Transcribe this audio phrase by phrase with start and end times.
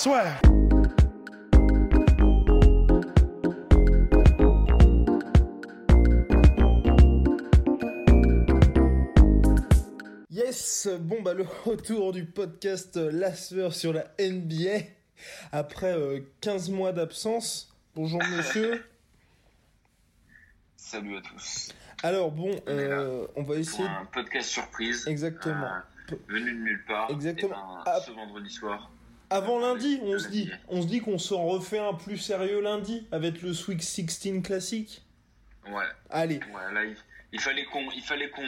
[0.00, 0.40] Swear.
[10.30, 14.84] Yes, bon bah le retour du podcast La Sueur sur la NBA
[15.52, 17.74] après euh, 15 mois d'absence.
[17.94, 18.84] Bonjour monsieur.
[20.76, 21.72] Salut à tous.
[22.02, 23.88] Alors bon, On euh, on va Pour essayer.
[23.88, 25.06] un podcast surprise.
[25.08, 25.66] Exactement.
[26.12, 27.10] euh, venu de nulle part.
[27.10, 27.50] Exactement.
[27.82, 28.00] Et ben, Ah.
[28.06, 28.90] ce vendredi soir.
[29.30, 33.06] Avant lundi, on se dit, on se dit qu'on s'en refait un plus sérieux lundi
[33.12, 35.02] avec le Sweet 16 classique.
[35.68, 35.84] Ouais.
[36.10, 36.96] Allez, Ouais, là, il,
[37.32, 38.42] il fallait qu'on, il fallait qu'on,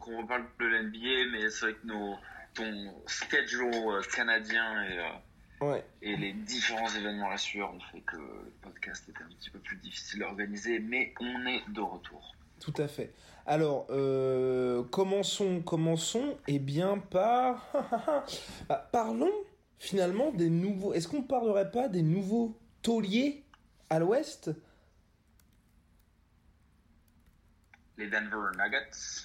[0.00, 2.16] qu'on reparle de l'NBA, mais c'est vrai que nos,
[2.54, 5.84] ton schedule euh, canadien et, euh, ouais.
[6.00, 9.58] et les différents événements à sueur ont fait que le podcast était un petit peu
[9.58, 12.34] plus difficile à organiser, mais on est de retour.
[12.60, 13.12] Tout à fait.
[13.46, 17.70] Alors, euh, commençons, commençons, eh bien, par...
[18.68, 19.32] Bah, parlons
[19.78, 20.92] finalement des nouveaux...
[20.94, 23.44] Est-ce qu'on ne parlerait pas des nouveaux tauliers
[23.90, 24.50] à l'ouest?
[27.96, 29.24] Les Denver Nuggets.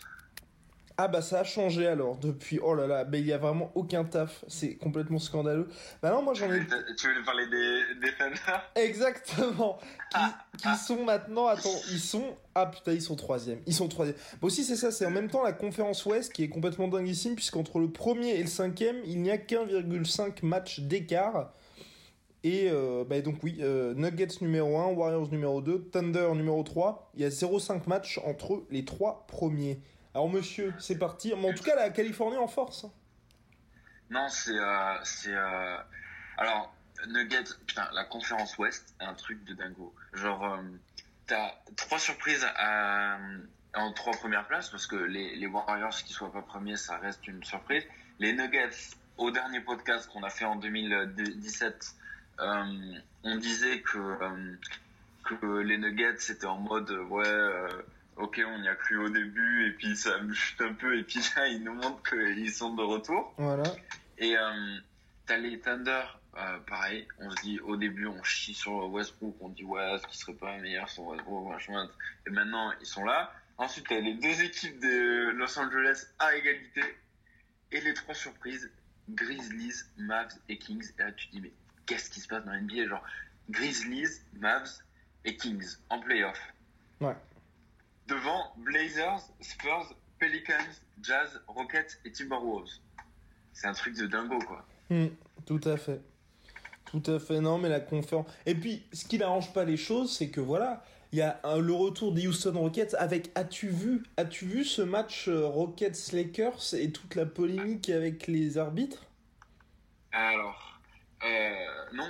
[1.02, 2.60] Ah bah ça a changé alors depuis...
[2.62, 5.70] Oh là là, mais il y a vraiment aucun taf, c'est complètement scandaleux.
[6.02, 6.60] Bah non, moi j'en ai...
[6.98, 9.80] Tu voulais parler des, des Thunder Exactement.
[10.12, 10.20] Qui,
[10.62, 13.62] qui sont maintenant, attends, ils sont, ah putain, ils sont troisième.
[13.66, 14.18] Ils sont troisième.
[14.42, 17.36] Bon aussi c'est ça, c'est en même temps la conférence Ouest qui est complètement dinguissime
[17.36, 21.54] puisqu'entre le premier et le cinquième, il n'y a qu'1,5 match d'écart.
[22.44, 27.12] Et euh, bah donc oui, euh, Nuggets numéro 1, Warriors numéro 2, Thunder numéro 3.
[27.16, 29.80] Il y a 0,5 match entre les trois premiers.
[30.14, 31.34] Alors monsieur, c'est parti.
[31.38, 32.86] Mais en tout cas, la Californie en force.
[32.86, 32.92] hein.
[34.10, 34.58] Non, c'est.
[34.58, 35.78] Euh, c'est euh,
[36.38, 36.74] Alors,
[37.08, 39.94] Nuggets, putain, la conférence Ouest, un truc de dingo.
[40.14, 40.62] Genre, euh,
[41.28, 42.46] t'as trois surprises
[43.76, 47.28] en trois premières places, parce que les, les Warriors qui soient pas premiers, ça reste
[47.28, 47.84] une surprise.
[48.18, 51.96] Les Nuggets, au dernier podcast qu'on a fait en 2017,
[52.40, 52.64] euh,
[53.24, 54.18] on disait que,
[55.24, 57.68] que les Nuggets c'était en mode, ouais.
[58.20, 61.04] Ok, on y a cru au début, et puis ça me chute un peu, et
[61.04, 63.34] puis là, ils nous montrent qu'ils sont de retour.
[63.38, 63.64] Voilà.
[64.18, 64.78] Et euh,
[65.26, 66.04] t'as les Thunder,
[66.38, 70.08] euh, pareil, on se dit au début on chie sur Westbrook, on dit ouais, ce
[70.08, 71.90] qui serait pas meilleur sur Westbrook, machin,
[72.28, 73.32] et maintenant ils sont là.
[73.58, 76.82] Ensuite t'as les deux équipes de Los Angeles à égalité,
[77.72, 78.70] et les trois surprises,
[79.10, 80.92] Grizzlies, Mavs et Kings.
[81.00, 81.54] Et là tu te dis mais
[81.86, 83.04] qu'est-ce qui se passe dans la NBA Genre
[83.50, 84.84] Grizzlies, Mavs
[85.24, 86.40] et Kings en playoff.
[87.00, 87.16] Ouais.
[88.10, 90.56] Devant Blazers, Spurs, Pelicans,
[91.02, 92.70] Jazz, Rockets et Timberwolves.
[93.54, 94.66] C'est un truc de dingo quoi.
[94.90, 95.08] Hmm,
[95.46, 96.02] tout à fait.
[96.86, 98.26] Tout à fait, non, mais la conférence.
[98.48, 101.60] Et puis, ce qui n'arrange pas les choses, c'est que voilà, il y a un-
[101.60, 103.30] le retour des Houston Rockets avec.
[103.36, 109.06] As-tu vu, as-tu vu ce match euh, Rockets-Lakers et toute la polémique avec les arbitres?
[110.12, 110.80] Alors,
[111.24, 112.10] euh, non,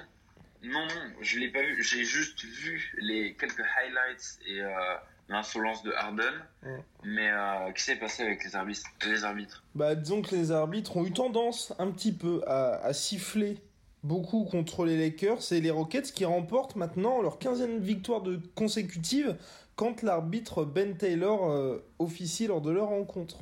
[0.64, 1.84] non, non, je l'ai pas vu.
[1.84, 4.96] J'ai juste vu les quelques highlights et euh,
[5.29, 6.34] l'insolence de Harden.
[6.63, 6.84] Ouais.
[7.03, 9.63] Mais euh, qu'est-ce qui s'est passé avec les arbitres, les arbitres?
[9.75, 13.57] Bah, disons que les arbitres ont eu tendance un petit peu à, à siffler
[14.03, 19.35] beaucoup contre les Lakers et les Rockets qui remportent maintenant leur 15e victoire de consécutive
[19.75, 23.38] quand l'arbitre Ben Taylor euh, officie lors de leur rencontre.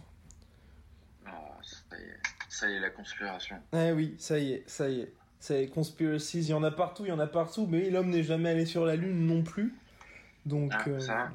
[1.26, 1.32] Ah,
[1.64, 2.20] ça y est,
[2.50, 3.56] ça y est, la conspiration.
[3.74, 5.14] Eh oui, ça y est, ça y est.
[5.40, 8.24] C'est conspiracies, il y en a partout, il y en a partout, mais l'homme n'est
[8.24, 9.74] jamais allé sur la lune non plus.
[10.46, 11.32] Donc, Ah, euh, ça.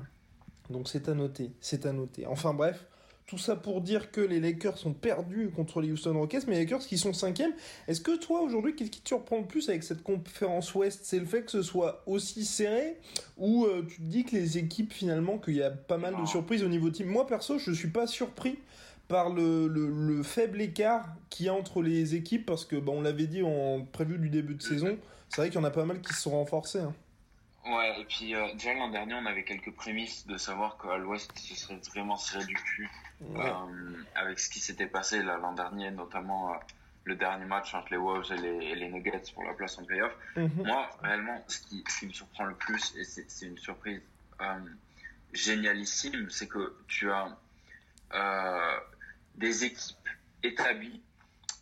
[0.73, 2.27] Donc c'est à noter, c'est à noter.
[2.27, 2.87] Enfin bref,
[3.27, 6.61] tout ça pour dire que les Lakers sont perdus contre les Houston Rockets, mais les
[6.65, 7.53] Lakers qui sont cinquièmes.
[7.89, 11.01] Est-ce que toi aujourd'hui, qu'est-ce qui te surprend le plus avec cette conférence Ouest?
[11.05, 12.97] C'est le fait que ce soit aussi serré,
[13.39, 16.27] ou euh, tu te dis que les équipes finalement, qu'il y a pas mal de
[16.27, 17.07] surprises au niveau team?
[17.07, 18.59] Moi perso, je suis pas surpris
[19.09, 22.93] par le, le- le faible écart qu'il y a entre les équipes, parce que bah,
[22.95, 24.99] on l'avait dit en prévu du début de saison,
[25.29, 26.81] c'est vrai qu'il y en a pas mal qui se sont renforcés.
[26.81, 26.95] hein.
[27.65, 31.31] Ouais, et puis euh, déjà l'an dernier, on avait quelques prémices de savoir qu'à l'Ouest,
[31.37, 32.91] ce serait vraiment serré du cul.
[33.21, 33.47] Ouais.
[33.47, 36.57] Euh, avec ce qui s'était passé l'an dernier, notamment euh,
[37.05, 39.85] le dernier match entre les Wolves et les, et les Nuggets pour la place en
[39.85, 40.13] playoff.
[40.37, 40.65] Mhm.
[40.65, 44.01] Moi, réellement, ce qui, ce qui me surprend le plus, et c'est c'est une surprise
[44.41, 44.59] euh,
[45.33, 47.37] génialissime, c'est que tu as
[48.15, 48.79] euh,
[49.37, 50.09] des équipes
[50.43, 51.01] établies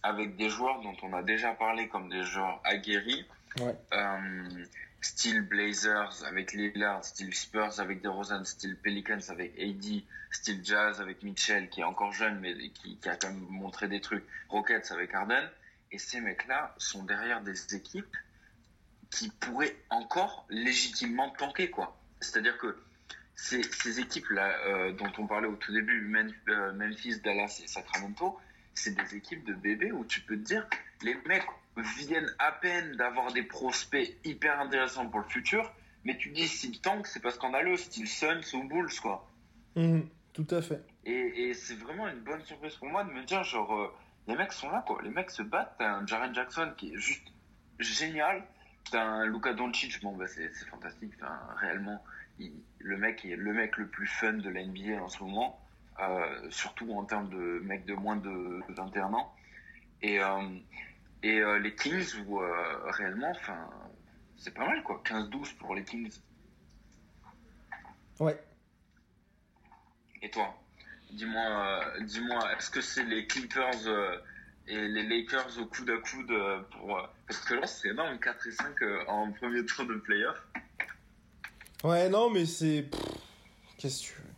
[0.03, 3.27] avec des joueurs dont on a déjà parlé comme des joueurs aguerris.
[3.61, 3.77] Ouais.
[5.01, 11.23] Style Blazers avec Lillard, style Spurs avec DeRozan, style Pelicans avec AD, style Jazz avec
[11.23, 15.15] Mitchell qui est encore jeune mais qui, a quand même montré des trucs, Rockets avec
[15.15, 15.49] Harden.
[15.93, 18.17] Et ces mecs-là sont derrière des équipes
[19.11, 21.97] qui pourraient encore légitimement tanker quoi.
[22.21, 22.77] C'est-à-dire que
[23.35, 26.15] ces, équipes-là euh, dont on parlait au tout début,
[26.49, 28.39] euh, Memphis, Dallas et Sacramento,
[28.75, 30.67] c'est des équipes de bébés où tu peux te dire,
[31.03, 31.47] les mecs
[31.81, 35.73] viennent à peine d'avoir des prospects hyper intéressants pour le futur,
[36.05, 39.27] mais tu dis s'ils tankent, c'est pas scandaleux, style Suns ou Bulls, quoi.
[39.77, 40.83] Mhm, tout à fait.
[41.05, 43.93] Et, et c'est vraiment une bonne surprise pour moi de me dire, genre, euh,
[44.27, 45.01] les mecs sont là, quoi.
[45.03, 45.75] Les mecs se battent.
[45.79, 47.27] T'as un Jaren Jackson qui est juste
[47.79, 48.45] génial.
[48.91, 51.13] T'as un Luka Doncic, bon, bah, c'est c'est fantastique.
[51.21, 52.03] Enfin, réellement,
[52.39, 55.61] il- le mec est le mec le plus fun de la NBA en ce moment.
[56.01, 59.35] Euh, surtout en termes de mecs de moins de 21 ans.
[60.03, 60.41] Et, euh,
[61.23, 63.69] et euh, les Kings, où euh, réellement, enfin,
[64.37, 65.03] c'est pas mal, quoi.
[65.05, 66.19] 15-12 pour les Kings.
[68.19, 68.39] Ouais.
[70.23, 70.55] Et toi?
[71.11, 74.21] Dis-moi, euh, dis-moi, est-ce que c'est les Clippers
[74.67, 76.33] et les Lakers au coude à coude
[76.71, 80.37] pour parce que là c'est énorme 4 et 5 euh, en premier tour de playoff.
[81.85, 82.87] Ouais, non, mais c'est.
[83.79, 84.29] Qu'est-ce que tu veux?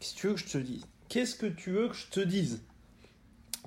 [0.00, 0.86] Qu'est-ce que tu veux que je te dise?
[1.08, 2.60] Qu'est-ce que tu veux que je te dise?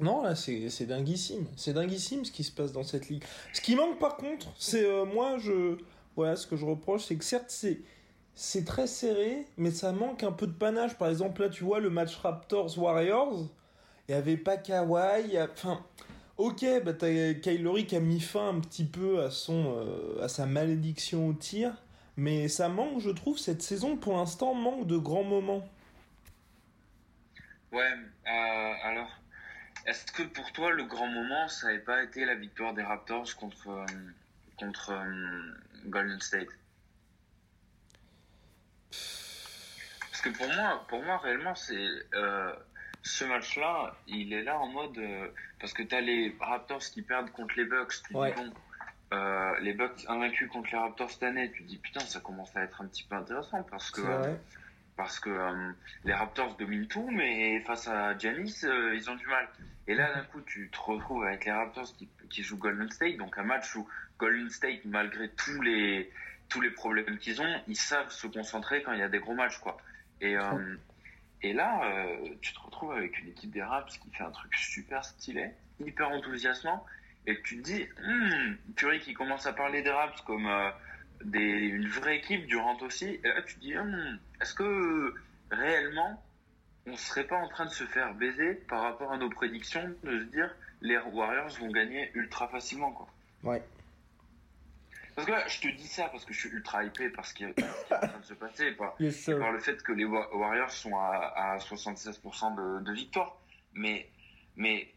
[0.01, 1.45] Non, là, c'est dinguissime.
[1.56, 3.24] C'est dinguissime ce qui se passe dans cette ligue.
[3.53, 4.83] Ce qui manque, par contre, c'est.
[4.86, 5.77] euh, moi, je.
[6.15, 8.65] Voilà, ce que je reproche, c'est que certes, c'est.
[8.65, 10.98] Très serré, mais ça manque un peu de panache.
[10.98, 13.48] Par exemple, là, tu vois le match Raptors-Warriors.
[14.07, 15.39] Il n'y avait pas Kawhi.
[15.39, 15.86] Enfin,
[16.38, 20.45] ok, bah, t'as Kylori a mis fin un petit peu à, son, euh, à sa
[20.48, 21.74] malédiction au tir.
[22.18, 25.63] Mais ça manque, je trouve, cette saison pour l'instant manque de grands moments.
[27.71, 27.80] Ouais,
[28.27, 29.20] euh, alors
[29.85, 33.35] est-ce que pour toi le grand moment ça n'avait pas été la victoire des Raptors
[33.35, 33.85] contre euh,
[34.57, 35.51] contre euh,
[35.85, 36.47] Golden State?
[38.89, 42.53] Parce que pour moi, pour moi réellement c'est euh,
[43.01, 44.99] ce match-là, il est là en mode
[45.59, 48.33] parce que t'as les Raptors qui perdent contre les Bucks, tu Ouais.
[48.33, 48.53] dis bon.
[49.61, 52.81] les Bucks invaincus contre les Raptors cette année, tu dis putain ça commence à être
[52.81, 54.01] un petit peu intéressant parce que.
[55.01, 55.71] Parce que euh,
[56.06, 59.50] les Raptors dominent tout, mais face à Giannis, euh, ils ont du mal.
[59.88, 63.18] Et là, d'un coup, tu te retrouves avec les Raptors qui, qui jouent Golden State,
[63.18, 63.88] donc un match où
[64.19, 66.12] Golden State, malgré tous les
[66.50, 69.33] tous les problèmes qu'ils ont, ils savent se concentrer quand il y a des gros
[69.33, 69.77] matchs, quoi.
[70.19, 70.75] Et euh,
[71.42, 71.81] et là,
[72.42, 75.50] tu te retrouves avec une équipe des Raps qui fait un truc super stylé,
[75.83, 76.86] hyper enthousiasmant,
[77.25, 80.48] et tu te dis, hum, purée qui commence à parler des Raps comme
[81.25, 85.13] des, une vraie équipe, Durant aussi, et là tu te dis, hum, est-ce que
[85.51, 86.23] réellement
[86.88, 90.19] on serait pas en train de se faire baiser par rapport à nos prédictions, de
[90.19, 93.07] se dire les Warriors vont gagner ultra facilement, quoi?
[93.44, 93.62] Ouais.
[95.15, 97.47] Parce que là, je te dis ça parce que je suis ultra hypé parce qu'il
[97.47, 99.38] y a- ce qui est en train de se passer, Yes, sir.
[99.39, 103.35] par le fait que les Wa- Warriors sont à, à 76% de, de victoire.
[103.74, 104.09] Mais,
[104.56, 104.91] mais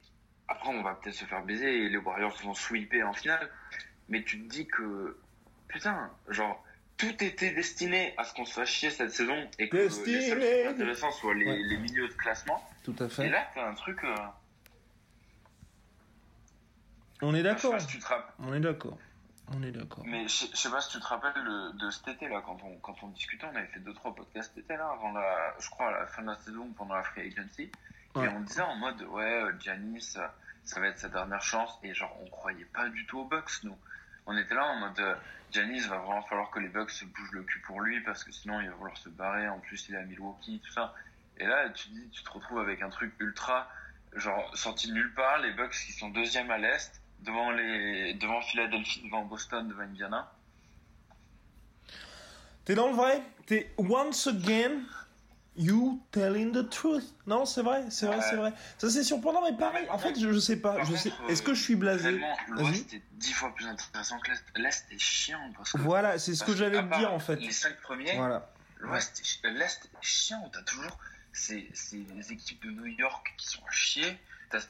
[0.48, 3.50] après, on va peut-être se faire baiser et les Warriors vont sweeper en finale.
[4.08, 5.18] Mais tu te dis que,
[5.74, 6.64] putain, genre,
[6.96, 10.18] tout était destiné à ce qu'on se fasse chier cette saison et que Destiné.
[10.18, 11.58] les seuls trucs intéressants soient les, Ouais.
[11.58, 12.62] les milieux de classement.
[12.84, 13.28] Tout à Et fait.
[13.28, 14.02] là, t'as un truc.
[14.04, 14.14] euh,
[17.22, 17.70] On est je sais d'accord.
[17.72, 18.34] pas si tu te rappelles.
[18.38, 18.98] On est d'accord.
[19.52, 20.04] On est d'accord.
[20.06, 22.58] Mais je, je sais pas si tu te rappelles le- de cet été là, quand
[22.62, 25.54] on, quand on discutait, on avait fait deux trois podcasts cet été là, avant la,
[25.58, 27.70] je crois à la fin de la saison, pendant la free agency,
[28.14, 28.24] Ouais.
[28.26, 30.16] et on disait en mode ouais, euh, Giannis,
[30.64, 33.62] ça va être sa dernière chance, et genre on croyait pas du tout aux Bucks
[33.64, 33.76] nous.
[34.26, 35.14] On était là en mode euh,
[35.52, 38.32] Giannis va vraiment falloir que les Bucks se bougent le cul pour lui parce que
[38.32, 39.48] sinon il va vouloir se barrer.
[39.48, 40.94] En plus il est à Milwaukee, tout ça.
[41.38, 43.68] Et là tu dis, tu te retrouves avec un truc ultra
[44.16, 49.02] genre sorti nulle part, les Bucks qui sont deuxième à l'est, devant les, devant Philadelphie,
[49.04, 50.32] devant Boston, devant Indiana.
[52.64, 53.22] T'es dans le vrai?
[53.46, 54.84] T'es once again
[55.56, 57.04] you telling the truth.
[57.26, 58.22] Non, c'est vrai, c'est vrai, Ouais.
[58.28, 58.52] c'est vrai.
[58.78, 59.86] Ça c'est surprenant, mais pareil.
[59.90, 60.82] En fait, je, je sais pas.
[60.84, 61.10] Je sais.
[61.10, 62.20] euh, Est-ce que je suis blasé?
[62.48, 64.44] l'Ouest est dix fois plus intéressant que l'Est.
[64.56, 65.78] L'Est est chiant parce que.
[65.78, 67.36] Voilà, c'est ce que j'allais te dire en fait.
[67.36, 68.48] Les cinq premiers, Voilà.
[68.78, 70.50] l'Ouest, l'Est est chiant.
[70.52, 70.98] T'as toujours
[71.32, 74.18] ces, ces équipes de New York qui sont à chier.
[74.50, 74.60] T'as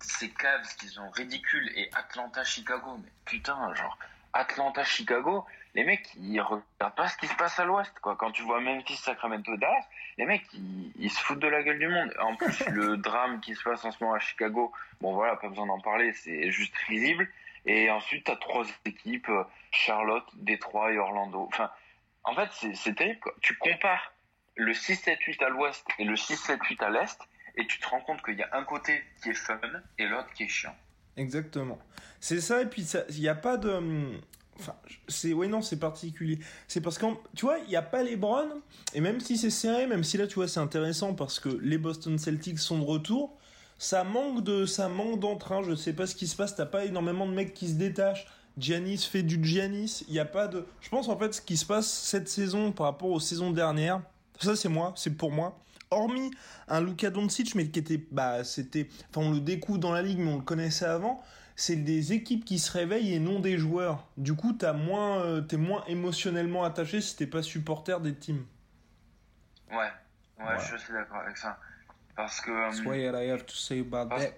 [0.00, 2.98] ces Cavs qui sont ridicules et Atlanta, Chicago.
[3.02, 3.98] Mais putain, genre
[4.32, 8.16] Atlanta, Chicago, les mecs ils regardent pas ce qui se passe à l'Ouest quoi.
[8.16, 9.84] Quand tu vois Memphis, Sacramento, Dallas,
[10.18, 12.12] les mecs ils, ils se foutent de la gueule du monde.
[12.20, 15.48] En plus le drame qui se passe en ce moment à Chicago, bon voilà, pas
[15.48, 17.28] besoin d'en parler, c'est juste risible.
[17.66, 21.46] Et ensuite t'as trois équipes, euh, Charlotte, Détroit et Orlando.
[21.48, 21.70] Enfin,
[22.24, 23.34] en fait c'est c'est terrible quoi.
[23.40, 24.12] Tu compares
[24.56, 27.20] le 6-7-8 à l'Ouest et le 6-7-8 à l'Est
[27.56, 29.58] et tu te rends compte qu'il y a un côté qui est fun
[29.98, 30.76] et l'autre qui est chiant.
[31.16, 31.78] Exactement.
[32.20, 34.18] C'est ça, et puis il n'y a pas de.
[34.58, 34.74] Enfin,
[35.08, 35.32] c'est.
[35.32, 36.38] Oui, non, c'est particulier.
[36.68, 38.60] C'est parce que, tu vois, il n'y a pas les Browns,
[38.94, 41.78] et même si c'est serré, même si là, tu vois, c'est intéressant parce que les
[41.78, 43.36] Boston Celtics sont de retour,
[43.78, 44.66] ça manque de.
[44.66, 47.54] Ça manque d'entrain, je sais pas ce qui se passe, t'as pas énormément de mecs
[47.54, 48.26] qui se détachent.
[48.56, 50.64] Giannis fait du Giannis, il n'y a pas de.
[50.80, 54.00] Je pense en fait, ce qui se passe cette saison par rapport aux saisons dernières,
[54.40, 55.58] ça c'est moi, c'est pour moi
[55.94, 56.30] hormis
[56.68, 60.18] un Luka Doncic, mais qui était, bah, c'était, enfin, on le découvre dans la ligue,
[60.18, 61.22] mais on le connaissait avant.
[61.56, 64.06] C'est des équipes qui se réveillent et non des joueurs.
[64.16, 68.44] Du coup, t'as moins, euh, t'es moins émotionnellement attaché si t'es pas supporter des teams.
[69.70, 69.90] Ouais,
[70.40, 71.58] ouais, je suis d'accord avec ça.
[72.16, 72.50] Parce que.
[72.50, 74.32] That's um, what I have to say about that.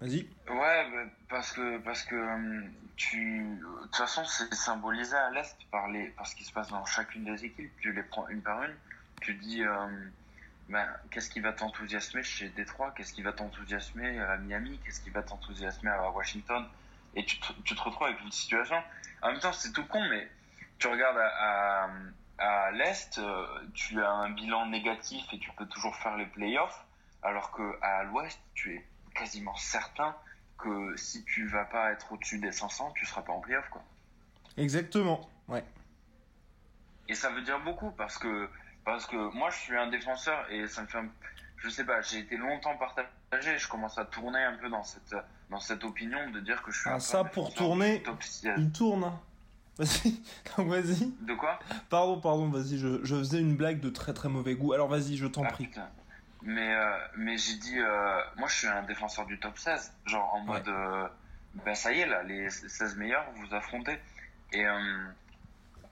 [0.00, 0.26] Vas-y.
[0.48, 0.86] Ouais,
[1.28, 6.08] parce que parce que um, tu de toute façon c'est symbolisé à l'est par les
[6.08, 7.70] par ce qui se passe dans chacune des équipes.
[7.80, 8.74] Tu les prends une par une.
[9.20, 10.10] Tu dis um,
[10.70, 12.92] ben, qu'est-ce qui va t'enthousiasmer chez Détroit?
[12.96, 14.78] Qu'est-ce qui va t'enthousiasmer à Miami?
[14.84, 16.64] Qu'est-ce qui va t'enthousiasmer à Washington?
[17.16, 18.80] Et tu te, tu te, retrouves avec une situation.
[19.20, 20.28] En même temps, c'est tout con, mais
[20.78, 21.90] tu regardes à,
[22.38, 26.86] à, l'Est, euh, tu as un bilan négatif et tu peux toujours faire les playoffs,
[27.24, 30.14] alors qu'à l'Ouest, tu es quasiment certain
[30.56, 33.82] que si tu vas pas être au-dessus des 500, tu seras pas en playoff, quoi.
[34.56, 35.64] Exactement, ouais.
[37.08, 38.48] Et ça veut dire beaucoup parce que
[38.84, 41.08] parce que moi, je suis un défenseur et ça me fait un...
[41.58, 43.58] Je sais pas, j'ai été longtemps partagé.
[43.58, 45.14] Je commence à tourner un peu dans cette,
[45.50, 48.02] dans cette opinion de dire que je suis ah, ça pour tourner,
[48.56, 49.04] il tourne.
[49.04, 49.20] Hein.
[49.80, 50.20] Vas-y,
[50.58, 51.12] vas-y.
[51.20, 51.58] De quoi?
[51.88, 54.72] Pardon, pardon, vas-y, je, je, faisais une blague de très très mauvais goût.
[54.72, 55.70] Alors vas-y, je t'en ah, prie.
[56.42, 59.92] Mais, euh, mais j'ai dit, euh, moi je suis un défenseur du top 16.
[60.06, 61.08] Genre en mode, euh,
[61.64, 63.98] ben ça y est là, les 16 meilleurs, vous affrontez.
[64.52, 64.64] Et,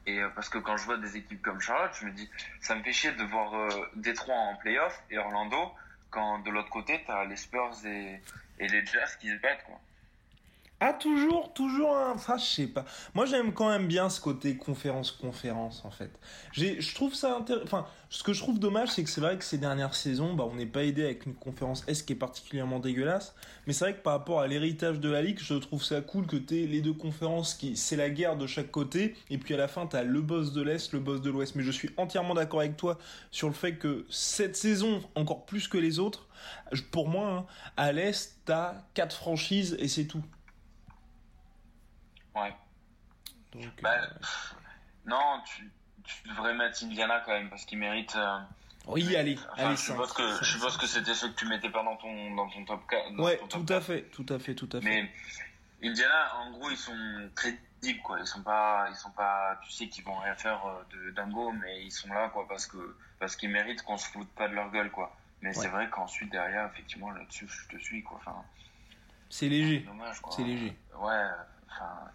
[0.09, 2.29] et euh, parce que quand je vois des équipes comme Charlotte, je me dis,
[2.61, 5.73] ça me fait chier de voir euh, Détroit en playoff et Orlando,
[6.11, 8.21] quand de l'autre côté, tu les Spurs et,
[8.59, 9.65] et les Jazz qui se battent.
[9.65, 9.79] Quoi.
[10.80, 12.12] Ah, toujours, toujours un.
[12.12, 12.85] Enfin, je sais pas.
[13.12, 16.11] Moi, j'aime quand même bien ce côté conférence-conférence, en fait.
[16.52, 17.64] J'ai, je trouve ça intéressant.
[17.64, 20.47] Enfin, ce que je trouve dommage, c'est que c'est vrai que ces dernières saisons, bah,
[20.49, 23.35] on n'est pas aidé avec une conférence S qui est particulièrement dégueulasse.
[23.66, 26.28] Mais c'est vrai que par rapport à l'héritage de la Ligue, je trouve ça cool
[26.28, 29.16] que t'aies les deux conférences qui, c'est la guerre de chaque côté.
[29.30, 31.56] Et puis à la fin, t'as le boss de l'Est, le boss de l'Ouest.
[31.56, 32.99] Mais je suis entièrement d'accord avec toi
[33.32, 36.28] sur le fait que cette saison, encore plus que les autres,
[36.92, 40.23] pour moi, hein, à l'Est, t'as quatre franchises et c'est tout.
[42.42, 42.54] Ouais.
[43.83, 44.07] bah, euh,
[45.07, 45.71] non, tu,
[46.04, 48.14] tu, devrais mettre Indiana quand même parce qu'il mérite.
[48.16, 48.38] Euh,
[48.87, 49.76] oui, allez, allez.
[49.76, 52.49] Je suppose que, je suppose que c'était ce que tu mettais pas dans ton, dans
[52.49, 53.21] ton top 4.
[53.21, 54.87] ouais, tout à fait, tout à fait, tout à fait.
[54.87, 55.11] Mais
[55.83, 56.97] Indiana, en gros, ils sont
[57.35, 58.18] crédibles, quoi.
[58.21, 61.52] Ils sont pas, ils sont pas, tu sais qu'ils vont rien faire euh, de dingo,
[61.52, 64.54] mais ils sont là, quoi, parce que, parce qu'ils méritent qu'on se foute pas de
[64.54, 65.14] leur gueule, quoi.
[65.40, 68.18] Mais c'est vrai qu'ensuite, derrière, effectivement, là-dessus, je te suis, quoi.
[68.21, 68.42] Enfin.
[69.30, 69.87] C'est léger.
[70.30, 70.76] C'est léger.
[70.99, 71.26] Ouais,
[71.71, 72.11] enfin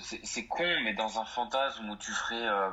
[0.00, 2.70] c'est con, mais dans un fantasme où tu ferais euh,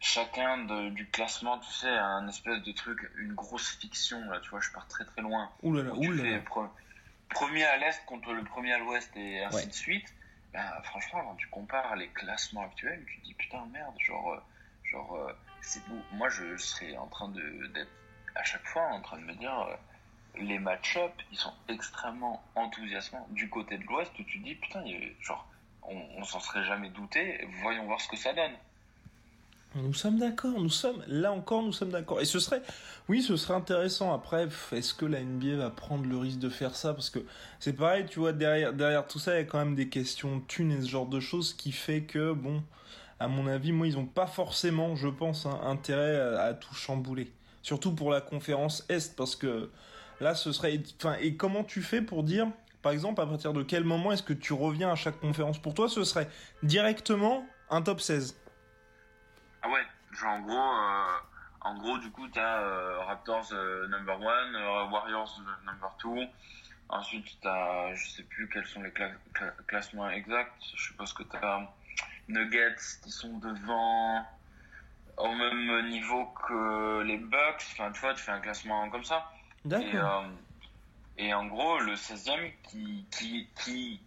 [0.00, 0.58] chacun
[0.90, 4.70] du classement, tu sais, un espèce de truc, une grosse fiction, là, tu vois, je
[4.72, 5.50] pars très très loin.
[5.62, 6.40] Oulala, oulala.
[7.28, 10.14] premier à l'est contre le premier à l'ouest et ainsi de suite.
[10.52, 14.40] Ben, franchement, quand tu compares les classements actuels, tu te dis putain merde, genre, euh,
[14.90, 15.80] genre, euh, c'est
[16.12, 17.90] Moi, je serais en train de d'être
[18.34, 19.78] à chaque fois en train de me dire,
[20.36, 24.84] les match-up, ils sont extrêmement enthousiasmants du côté de l'ouest tu te dis putain,
[25.20, 25.49] genre
[25.90, 27.46] on, s'en serait jamais douté.
[27.62, 28.52] Voyons voir ce que ça donne.
[29.76, 32.20] Nous sommes d'accord, nous sommes là encore, nous sommes d'accord.
[32.20, 32.60] Et ce serait,
[33.08, 34.12] oui, ce serait intéressant.
[34.12, 36.92] Après, est-ce que la NBA va prendre le risque de faire ça?
[36.92, 37.20] Parce que
[37.60, 40.40] c'est pareil, tu vois, derrière, derrière tout ça, il y a quand même des questions
[40.48, 42.64] thunes et ce genre de choses qui fait que, bon,
[43.20, 47.30] à mon avis, moi, ils ont pas forcément, je pense, intérêt à, à, tout chambouler.
[47.62, 49.70] Surtout pour la conférence Est, parce que
[50.20, 52.48] là, ce serait, enfin, et comment tu fais pour dire,
[52.82, 55.58] par exemple, à partir de quel moment est-ce que tu reviens à chaque conférence?
[55.58, 56.28] Pour toi, ce serait
[56.62, 58.40] directement un top 16
[59.62, 59.82] Ah ouais,
[60.12, 61.18] genre en gros, euh,
[61.60, 66.26] en gros du coup, tu as euh, Raptors euh, number 1, Warriors number 2.
[66.88, 68.92] Ensuite, tu as, je sais plus quels sont les
[69.66, 70.52] classements exacts.
[70.74, 71.70] Je suppose que tu as
[72.28, 74.26] Nuggets qui sont devant
[75.16, 77.66] au même niveau que les Bucks.
[77.72, 79.30] Enfin, tu vois, tu fais un classement comme ça.
[79.64, 80.24] D'accord.
[81.20, 84.00] Et en gros, le 16e, qui, qui, qui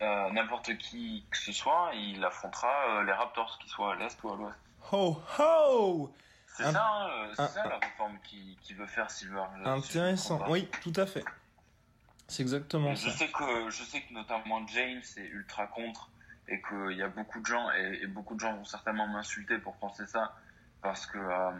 [0.00, 4.16] euh, n'importe qui que ce soit, il affrontera euh, les Raptors, qu'ils soient à l'est
[4.22, 4.58] ou à l'ouest.
[4.92, 6.14] Ho ho
[6.46, 9.42] C'est ça, hein, c'est ça la réforme qu'il qui veut faire Silver.
[9.64, 11.24] Intéressant, oui, tout à fait.
[12.28, 13.16] C'est exactement je ça.
[13.16, 16.10] Sais que, je sais que notamment James est ultra contre
[16.46, 19.74] et qu'il y a beaucoup de gens, et, beaucoup de gens vont certainement m'insulter pour
[19.76, 20.36] penser ça,
[20.80, 21.50] parce que euh,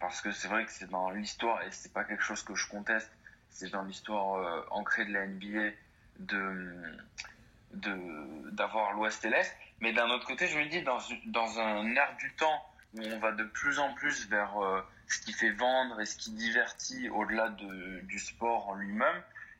[0.00, 2.68] parce que c'est vrai que c'est dans l'histoire et c'est pas quelque chose que je
[2.68, 3.12] conteste
[3.52, 5.70] c'est dans l'histoire euh, ancrée de la NBA
[8.52, 9.56] d'avoir l'Ouest et l'Est.
[9.80, 12.62] Mais d'un autre côté, je me dis dans un air du temps
[12.94, 16.16] où on va de plus en plus vers euh, ce qui fait vendre et ce
[16.16, 19.16] qui divertit au-delà de, du sport en lui-même,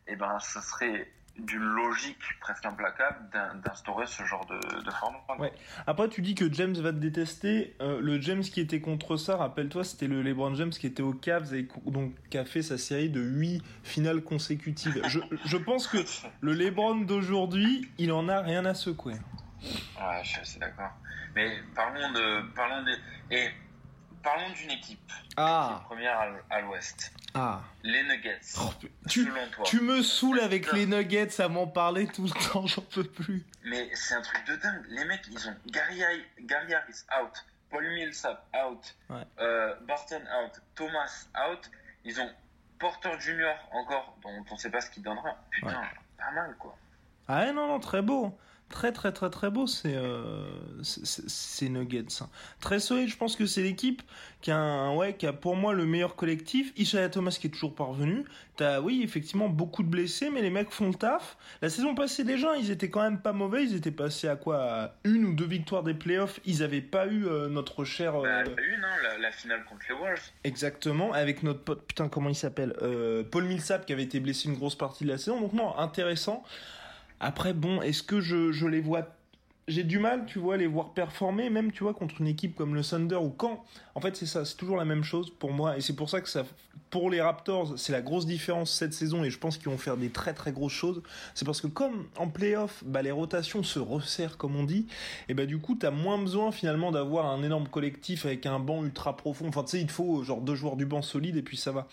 [0.06, 3.16] et eh ben serait d'une logique presque implacable
[3.64, 5.16] d'instaurer ce genre de, de forme.
[5.38, 5.52] Ouais.
[5.86, 7.74] Après, tu dis que James va te détester.
[7.80, 11.12] Euh, le James qui était contre ça, rappelle-toi, c'était le LeBron James qui était au
[11.12, 15.00] Cavs et donc qui a fait sa série de 8 finales consécutives.
[15.08, 15.98] je, je pense que
[16.40, 19.14] le LeBron d'aujourd'hui, il en a rien à secouer.
[19.62, 20.90] Ouais, je suis d'accord.
[21.34, 22.92] Mais parlons de, parlons de,
[23.30, 23.48] et
[24.22, 25.12] parlons d'une équipe.
[25.36, 25.82] Ah.
[25.86, 26.18] première
[26.50, 27.12] à l'Ouest.
[27.34, 27.62] Ah.
[27.82, 28.40] Les Nuggets.
[28.58, 28.70] Oh,
[29.08, 29.28] tu,
[29.64, 33.44] tu me saoules avec les Nuggets à m'en parler tout le temps, j'en peux plus.
[33.64, 34.84] Mais c'est un truc de dingue.
[34.88, 36.02] Les mecs, ils ont Gary,
[36.40, 38.94] Gary Harris out, Paul Millsap out,
[39.40, 41.70] euh, Barton out, Thomas out.
[42.04, 42.30] Ils ont
[42.78, 45.36] Porter Junior encore, dont on sait pas ce qu'il donnera.
[45.50, 45.82] Putain,
[46.18, 46.76] pas mal quoi.
[47.28, 48.36] Ah non, non, très beau.
[48.72, 50.44] Très très très très beau c'est euh,
[50.82, 52.28] c'est Nuggets hein.
[52.58, 54.00] très solide je pense que c'est l'équipe
[54.40, 56.72] qui a un, ouais qui a pour moi le meilleur collectif.
[56.76, 58.24] Ishaya Thomas qui est toujours parvenu.
[58.56, 61.36] T'as oui effectivement beaucoup de blessés mais les mecs font le taf.
[61.60, 63.62] La saison passée déjà ils étaient quand même pas mauvais.
[63.62, 64.94] Ils étaient passés à quoi?
[65.04, 66.40] Une ou deux victoires des playoffs.
[66.46, 68.22] Ils avaient pas eu euh, notre cher euh...
[68.22, 70.32] bah, une hein, la, finale contre les Wolves.
[70.44, 74.48] Exactement avec notre pote putain comment il s'appelle euh, Paul Millsap qui avait été blessé
[74.48, 75.40] une grosse partie de la saison.
[75.40, 76.42] Donc non intéressant
[77.22, 79.08] après, bon, est-ce que je, les vois
[79.68, 82.74] j'ai du mal, tu vois, les voir performer, même, tu vois, contre une équipe comme
[82.74, 83.64] le Thunder ou quand.
[83.94, 85.78] En fait, c'est ça, c'est toujours la même chose pour moi.
[85.78, 86.44] Et c'est pour ça que ça,
[86.90, 89.96] pour les Raptors, c'est la grosse différence cette saison et je pense qu'ils vont faire
[89.96, 91.00] des très très grosses choses.
[91.34, 94.88] C'est parce que comme en playoff, bah, les rotations se resserrent, comme on dit,
[95.28, 98.84] et bah, du coup, t'as moins besoin finalement d'avoir un énorme collectif avec un banc
[98.84, 99.46] ultra profond.
[99.46, 101.86] Enfin, tu sais, il faut genre deux joueurs du banc solide et puis ça va.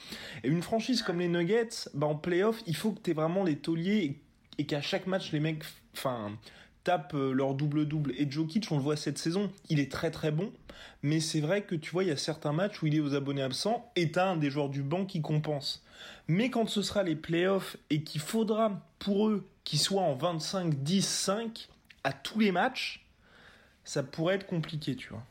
[0.43, 3.57] Et une franchise comme les Nuggets, bah, en playoff, il faut que t'aies vraiment les
[3.57, 4.17] tauliers
[4.59, 5.63] et qu'à chaque match les mecs
[5.95, 6.37] enfin
[6.83, 8.13] tapent euh, leur double-double.
[8.17, 10.53] Et Jokic, on le voit cette saison, il est très très bon,
[11.01, 13.15] mais c'est vrai que tu vois, il y a certains matchs où il est aux
[13.15, 15.83] abonnés absents et t'as un des joueurs du banc qui compense.
[16.27, 21.67] Mais quand ce sera les playoffs et qu'il faudra pour eux qu'ils soient en 25-10-5
[22.03, 23.05] à tous les matchs,
[23.83, 25.23] ça pourrait être compliqué, tu vois.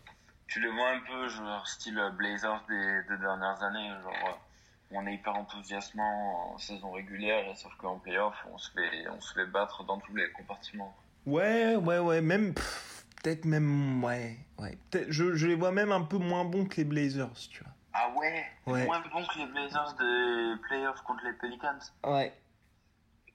[0.46, 4.40] Tu les vois un peu, genre style Blazers des deux dernières années, genre
[4.90, 9.34] on est hyper enthousiasmant en saison régulière, sauf qu'en playoff, on se fait, on se
[9.34, 10.96] fait battre dans tous les compartiments.
[11.26, 14.78] Ouais, ouais, ouais, même, peut-être même, ouais, ouais.
[15.08, 17.72] Je, je les vois même un peu moins bons que les Blazers, tu vois.
[17.92, 18.86] Ah ouais, ouais.
[18.86, 21.78] Moins bons que les Blazers des playoffs contre les Pelicans?
[22.04, 22.32] Ouais.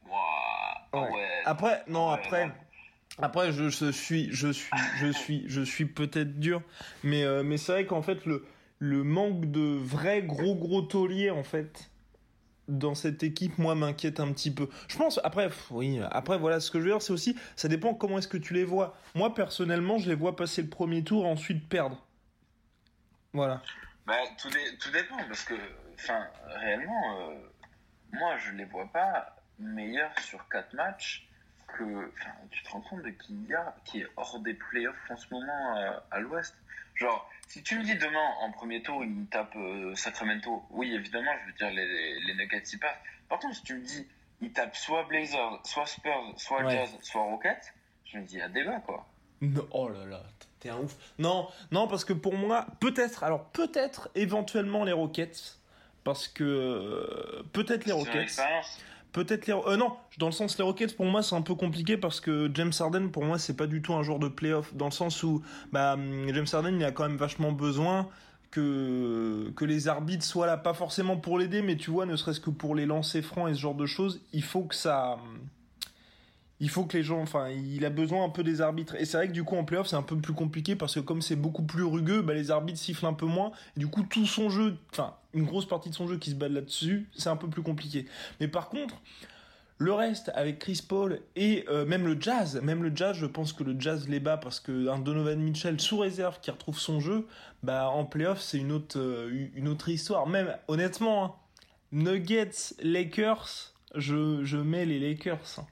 [0.05, 1.01] Wow.
[1.11, 1.41] ouais.
[1.45, 2.51] Après, non, après.
[3.21, 6.63] Après, je, je, suis, je suis, je suis, je suis peut-être dur,
[7.03, 8.43] mais euh, mais c'est vrai qu'en fait le
[8.83, 11.89] le manque de vrais gros gros tauliers en fait
[12.67, 14.67] dans cette équipe moi m'inquiète un petit peu.
[14.89, 17.93] Je pense après oui, après voilà ce que je veux dire c'est aussi ça dépend
[17.93, 18.97] comment est-ce que tu les vois.
[19.15, 22.05] Moi personnellement, je les vois passer le premier tour ensuite perdre.
[23.31, 23.61] Voilà.
[24.05, 24.49] Bah tout,
[24.91, 25.55] dépend parce que
[25.95, 27.35] enfin réellement euh,
[28.11, 31.25] moi je les vois pas meilleurs sur quatre matchs
[31.77, 32.11] que
[32.51, 35.33] tu te rends compte de qui y a qui est hors des playoffs en ce
[35.33, 36.53] moment euh, à l'ouest.
[36.95, 41.32] Genre, si tu me dis demain, en premier tour, il tape euh, Sacramento, oui, évidemment,
[41.41, 42.97] je veux dire, les, les Nuggets y passent.
[43.29, 44.08] Par contre, si tu me dis,
[44.41, 47.73] il tape soit Blazers, soit Spurs, soit Jazz, soit Rockets,
[48.06, 49.06] je me dis, il y a débat, quoi.
[49.71, 50.23] Oh là là,
[50.60, 50.95] t'es un ouf.
[51.19, 55.60] Non, non, parce que pour moi, peut-être, alors peut-être éventuellement les Rockets,
[56.03, 58.39] parce que euh, peut-être les Rockets.
[59.13, 61.97] Peut-être les euh, non, dans le sens les Rockets pour moi c'est un peu compliqué
[61.97, 64.86] parce que James Harden pour moi c'est pas du tout un joueur de playoff dans
[64.86, 65.95] le sens où bah
[66.28, 68.08] James Harden il a quand même vachement besoin
[68.49, 72.39] que que les arbitres soient là pas forcément pour l'aider mais tu vois ne serait-ce
[72.39, 75.19] que pour les lancer francs et ce genre de choses, il faut que ça
[76.63, 78.95] il faut que les gens, enfin, il a besoin un peu des arbitres.
[78.95, 81.02] Et c'est vrai que du coup en playoff c'est un peu plus compliqué parce que
[81.02, 83.52] comme c'est beaucoup plus rugueux, bah, les arbitres sifflent un peu moins.
[83.76, 86.49] Du coup tout son jeu, enfin une grosse partie de son jeu qui se bat
[86.49, 88.05] là-dessus, c'est un peu plus compliqué.
[88.39, 89.01] Mais par contre,
[89.77, 93.53] le reste avec Chris Paul et euh, même le Jazz, même le Jazz, je pense
[93.53, 96.99] que le Jazz les bat parce que un Donovan Mitchell sous réserve qui retrouve son
[96.99, 97.27] jeu,
[97.63, 100.27] bah en playoff c'est une autre euh, une autre histoire.
[100.27, 101.35] Même honnêtement, hein,
[101.91, 105.65] Nuggets, Lakers, je je mets les Lakers.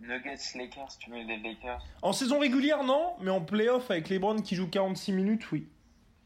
[0.00, 4.40] Nuggets, Lakers, tu mets les Lakers En saison régulière, non, mais en playoff avec LeBron
[4.40, 5.66] qui joue 46 minutes, oui.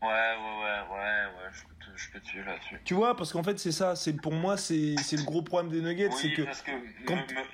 [0.04, 2.78] Ouais, ouais, ouais, ouais, ouais, je peux te, je peux te suivre là-dessus.
[2.84, 5.80] Tu vois, parce qu'en fait, c'est ça, c'est pour moi, c'est le gros problème des
[5.80, 6.42] Nuggets, oui, c'est que.
[6.42, 6.72] Parce que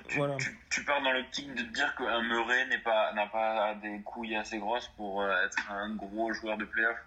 [0.09, 0.35] tu, voilà.
[0.69, 4.57] tu, pars dans l'optique de te dire qu'un Murray n'a pas, pas des couilles assez
[4.57, 6.97] grosses pour euh, être un gros joueur de playoff.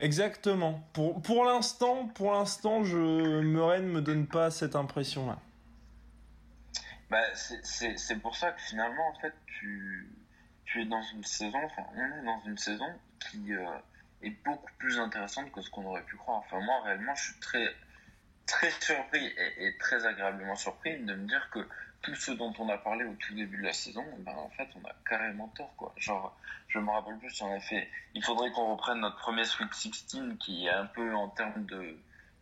[0.00, 0.82] Exactement.
[0.94, 2.96] Pour, pour l'instant, pour l'instant, je
[3.40, 5.38] Murray ne me donne pas cette impression-là.
[7.10, 10.08] Bah, c'est pour ça que finalement, en fait, tu,
[10.64, 12.88] tu es dans une saison, enfin, on est dans une saison
[13.20, 13.66] qui euh,
[14.26, 16.38] est beaucoup plus intéressante que ce qu'on aurait pu croire.
[16.38, 17.74] Enfin, moi, réellement, je suis très,
[18.46, 21.66] très surpris et, très agréablement surpris de me dire que
[22.02, 24.68] tout ce dont on a parlé au tout début de la saison, ben, en fait,
[24.76, 25.94] on a carrément tort, quoi.
[25.96, 26.36] Genre,
[26.68, 30.66] je me rappelle plus, en effet, il faudrait qu'on reprenne notre premier Sweet 16 qui
[30.66, 31.96] est un peu en termes de,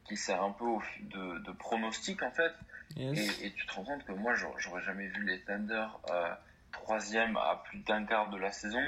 [0.05, 0.65] qui sert un peu
[1.03, 2.53] de, de pronostic, en fait.
[2.97, 6.35] Et, tu te rends compte que moi, j'aurais jamais vu les Thunder euh,
[6.73, 8.83] troisième à plus d'un quart de la saison.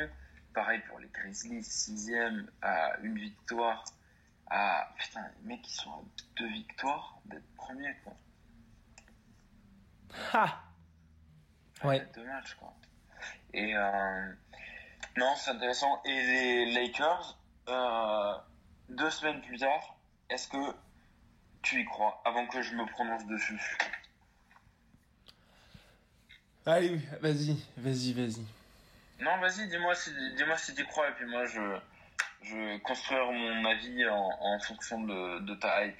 [0.54, 3.84] Pareil pour les Grizzlies, sixième à une victoire.
[4.48, 4.88] À...
[4.96, 6.00] Putain, les mecs, ils sont à
[6.36, 8.14] deux victoires d'être premiers, quoi.
[10.32, 10.62] Ha
[11.82, 12.06] Ouais.
[12.14, 12.72] Deux matchs, quoi.
[13.52, 14.32] Et euh...
[15.16, 16.00] non, c'est intéressant.
[16.04, 17.36] Et les Lakers,
[17.68, 18.34] euh...
[18.90, 19.96] deux semaines plus tard,
[20.30, 20.74] est-ce que
[21.62, 23.60] tu y crois avant que je me prononce dessus?
[26.66, 28.46] Allez, vas-y, vas-y, vas-y.
[29.20, 31.60] Non, vas-y, dis-moi si, dis-moi si tu y crois et puis moi je,
[32.42, 35.96] je construire mon avis en, fonction de, de ta hype.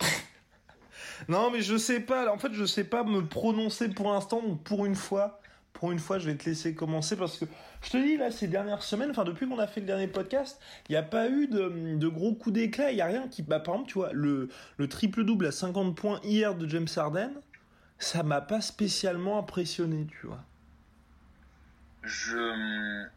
[1.28, 2.32] non, mais je sais pas.
[2.32, 4.42] En fait, je sais pas me prononcer pour l'instant.
[4.42, 5.40] Donc, pour une fois,
[5.72, 7.46] pour une fois, je vais te laisser commencer parce que
[7.82, 10.60] je te dis là, ces dernières semaines, enfin depuis qu'on a fait le dernier podcast,
[10.88, 12.90] il n'y a pas eu de, gros coups d'éclat.
[12.90, 15.52] Il y a rien qui, bah, par exemple, tu vois, le, le triple double à
[15.52, 17.32] 50 points hier de James Harden,
[17.98, 20.44] ça m'a pas spécialement impressionné, tu vois.
[22.02, 23.08] Je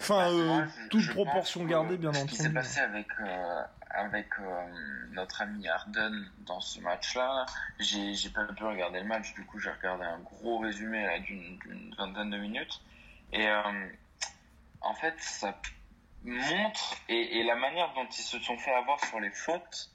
[0.00, 2.30] Enfin, euh, toute proportion gardée, bien entendu.
[2.30, 4.66] Ce qui s'est passé avec, euh, avec euh,
[5.12, 7.46] notre ami Harden dans ce match-là,
[7.80, 11.94] j'ai, j'ai pas pu regarder le match, du coup j'ai regardé un gros résumé d'une,
[11.98, 12.80] vingtaine de minutes.
[13.32, 13.46] Et
[14.80, 15.54] en fait, ça
[16.24, 19.90] montre, et, et, la manière dont ils se sont fait avoir sur les fautes,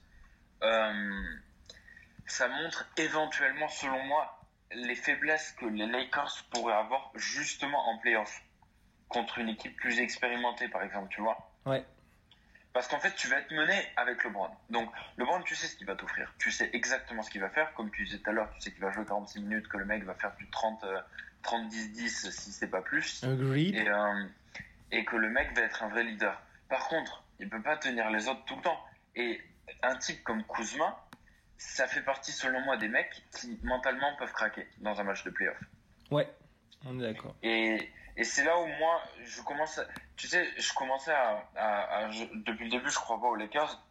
[0.61, 4.42] ça montre éventuellement, selon moi,
[4.75, 8.41] les faiblesses que les Lakers pourraient avoir justement en playoff
[9.07, 11.51] contre une équipe plus expérimentée, par exemple, tu vois.
[11.65, 11.85] Ouais.
[12.73, 14.49] Parce qu'en fait, tu vas être mené avec LeBron.
[14.71, 16.33] Donc, LeBron, tu sais ce qu'il va t'offrir.
[16.39, 17.71] Tu sais exactement ce qu'il va faire.
[17.75, 19.85] Comme tu disais tout à l'heure, tu sais qu'il va jouer 46 minutes, que le
[19.85, 20.83] mec va faire du 30,
[21.43, 23.23] 30-10-10 euh, si c'est pas plus.
[23.23, 23.75] Agreed.
[23.75, 24.25] Et, euh,
[24.91, 26.41] et que le mec va être un vrai leader.
[26.67, 28.83] Par contre, il peut pas tenir les autres tout le temps.
[29.15, 29.39] Et
[29.83, 31.05] un type comme Kuzma,
[31.63, 35.31] ça fait partie, selon moi, des mecs qui mentalement peuvent craquer dans un match de
[35.31, 35.57] playoff.
[36.11, 36.29] Ouais,
[36.85, 37.35] on est d'accord.
[37.41, 39.79] Et, et c'est là où moi, je commence,
[40.15, 42.09] tu sais, je commençais à,
[42.45, 43.81] depuis le début, je crois pas aux Lakers.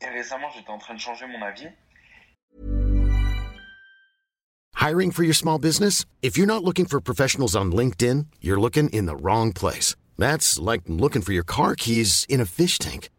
[0.00, 1.68] Et récemment, j'étais en train de changer mon avis.
[4.74, 6.06] Hiring for your small business?
[6.22, 9.94] If you're not looking for professionals on LinkedIn, you're looking in the wrong place.
[10.16, 13.10] That's like looking for your car keys in a fish tank.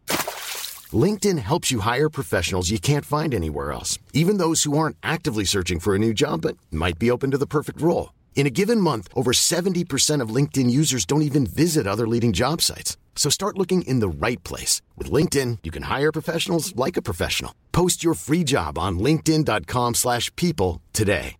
[0.92, 5.44] LinkedIn helps you hire professionals you can't find anywhere else, even those who aren't actively
[5.44, 8.14] searching for a new job but might be open to the perfect role.
[8.34, 12.62] In a given month, over 70% of LinkedIn users don't even visit other leading job
[12.62, 12.96] sites.
[13.14, 14.80] So start looking in the right place.
[14.96, 17.52] With LinkedIn, you can hire professionals like a professional.
[17.70, 21.36] Post your free job on linkedin.com slash people today.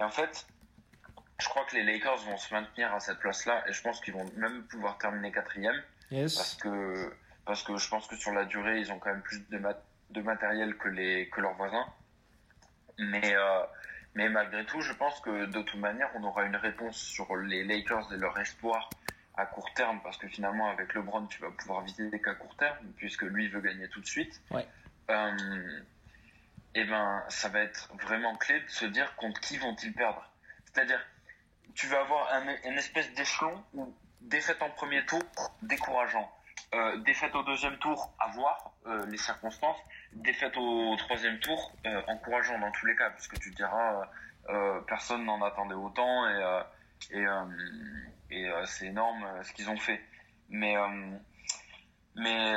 [0.00, 0.46] En fait,
[1.38, 4.14] je crois que les Lakers vont se maintenir à cette place-là et je pense qu'ils
[4.14, 5.76] vont même pouvoir terminer quatrième.
[6.10, 9.40] Parce que parce que je pense que sur la durée, ils ont quand même plus
[9.48, 9.60] de,
[10.10, 11.86] de matériel que les que leurs voisins.
[12.98, 13.62] Mais euh,
[14.14, 17.64] mais malgré tout, je pense que de toute manière, on aura une réponse sur les
[17.64, 18.90] Lakers et leur espoir
[19.36, 22.76] à court terme, parce que finalement, avec LeBron, tu vas pouvoir viser qu'à court terme,
[22.96, 24.40] puisque lui veut gagner tout de suite.
[24.50, 24.66] Ouais.
[25.10, 25.80] Euh,
[26.74, 30.28] et ben, ça va être vraiment clé de se dire contre qui vont-ils perdre.
[30.66, 31.00] C'est-à-dire,
[31.74, 35.22] tu vas avoir un, une espèce d'échelon où défaite en premier tour,
[35.62, 36.30] décourageant.
[36.72, 39.78] Euh, défaite au deuxième tour, à voir euh, les circonstances.
[40.12, 44.08] Défaite au troisième tour, euh, encourageant dans tous les cas, puisque tu diras
[44.88, 47.24] personne n'en attendait autant et,
[48.30, 50.00] et, c'est énorme ce qu'ils ont fait.
[50.48, 50.74] Mais
[52.16, 52.52] mais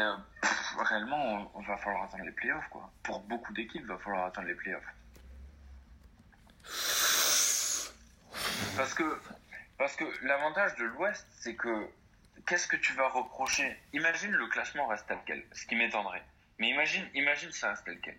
[0.80, 2.90] réellement, on, va falloir attendre les playoffs quoi.
[3.04, 4.84] Pour beaucoup d'équipes, il va falloir attendre les playoffs.
[8.76, 9.20] Parce que
[9.84, 11.90] parce que l'avantage de l'Ouest, c'est que
[12.48, 13.76] qu'est-ce que tu vas reprocher?
[13.92, 16.24] Imagine le classement reste tel quel, ce qui m'étonnerait.
[16.58, 18.16] Mais imagine, imagine ça reste tel quel.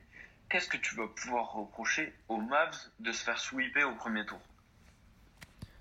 [0.50, 4.38] Qu'est-ce que tu vas pouvoir reprocher aux Mavs de se faire sweeper au premier tour?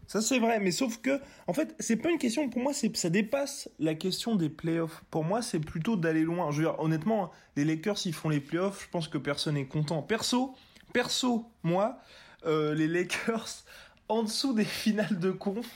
[0.08, 3.10] Ça c'est vrai, mais sauf que, en fait, c'est pas une question, pour moi, ça
[3.10, 5.04] dépasse la question des playoffs.
[5.12, 6.50] Pour moi, c'est plutôt d'aller loin.
[6.52, 9.65] Je veux dire, honnêtement, les Lakers, s'ils font les playoffs, je pense que personne n'est
[9.65, 10.02] content.
[10.02, 10.56] Perso,
[10.93, 12.00] perso, moi,
[12.46, 13.65] euh, les Lakers,
[14.10, 15.68] en dessous des finales de conf,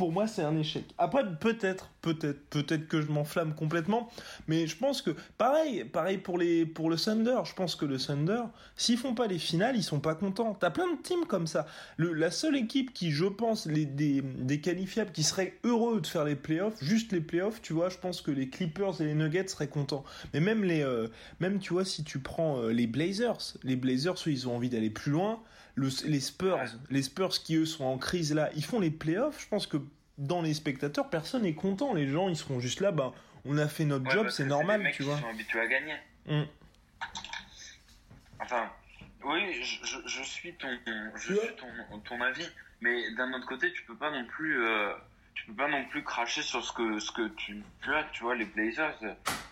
[0.00, 0.84] pour moi, c'est un échec.
[0.96, 4.08] Après, peut-être, peut-être, peut-être que je m'enflamme complètement,
[4.48, 7.36] mais je pense que pareil, pareil pour les, pour le Thunder.
[7.44, 8.44] Je pense que le Thunder,
[8.76, 10.56] s'ils font pas les finales, ils sont pas contents.
[10.58, 11.66] T'as plein de teams comme ça.
[11.98, 16.06] Le, la seule équipe qui, je pense, les, des, des qualifiables, qui serait heureux de
[16.06, 19.14] faire les playoffs, juste les playoffs, tu vois, je pense que les Clippers et les
[19.14, 20.04] Nuggets seraient contents.
[20.32, 21.08] Mais même les, euh,
[21.40, 24.70] même tu vois, si tu prends euh, les Blazers, les Blazers, eux, ils ont envie
[24.70, 25.40] d'aller plus loin.
[25.76, 26.58] Le, les Spurs,
[26.90, 29.40] les Spurs qui eux sont en crise là, ils font les playoffs.
[29.40, 29.78] Je pense que
[30.18, 31.94] dans les spectateurs, personne n'est content.
[31.94, 33.12] Les gens, ils seront juste là, ben,
[33.44, 35.18] on a fait notre Ouais, job, c'est normal, mecs tu vois.
[35.18, 35.96] sont habitués à gagner.
[36.26, 36.42] Mm.
[38.40, 38.70] Enfin,
[39.24, 40.68] oui, je, je, je suis ton,
[41.16, 41.38] je Ouais.
[41.46, 42.46] suis ton, ton avis,
[42.80, 44.92] mais d'un autre côté, tu peux pas non plus, euh,
[45.34, 48.22] tu peux pas non plus cracher sur ce que, ce que tu, tu as, tu
[48.22, 48.98] vois, les Blazers.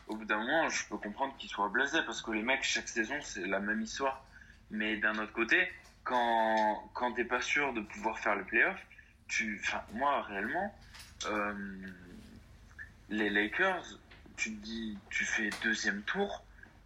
[0.08, 2.88] Au bout d'un moment, je peux comprendre qu'ils soient blasés parce que les mecs, chaque
[2.88, 4.24] saison, c'est la même histoire.
[4.70, 5.68] Mais d'un autre côté,
[6.08, 8.80] quand, quand t'es pas sûr de pouvoir faire le playoff,
[9.28, 10.74] tu, moi, réellement,
[11.26, 11.52] euh,
[13.10, 13.84] les Lakers,
[14.38, 16.42] tu te dis, tu fais deuxième tour,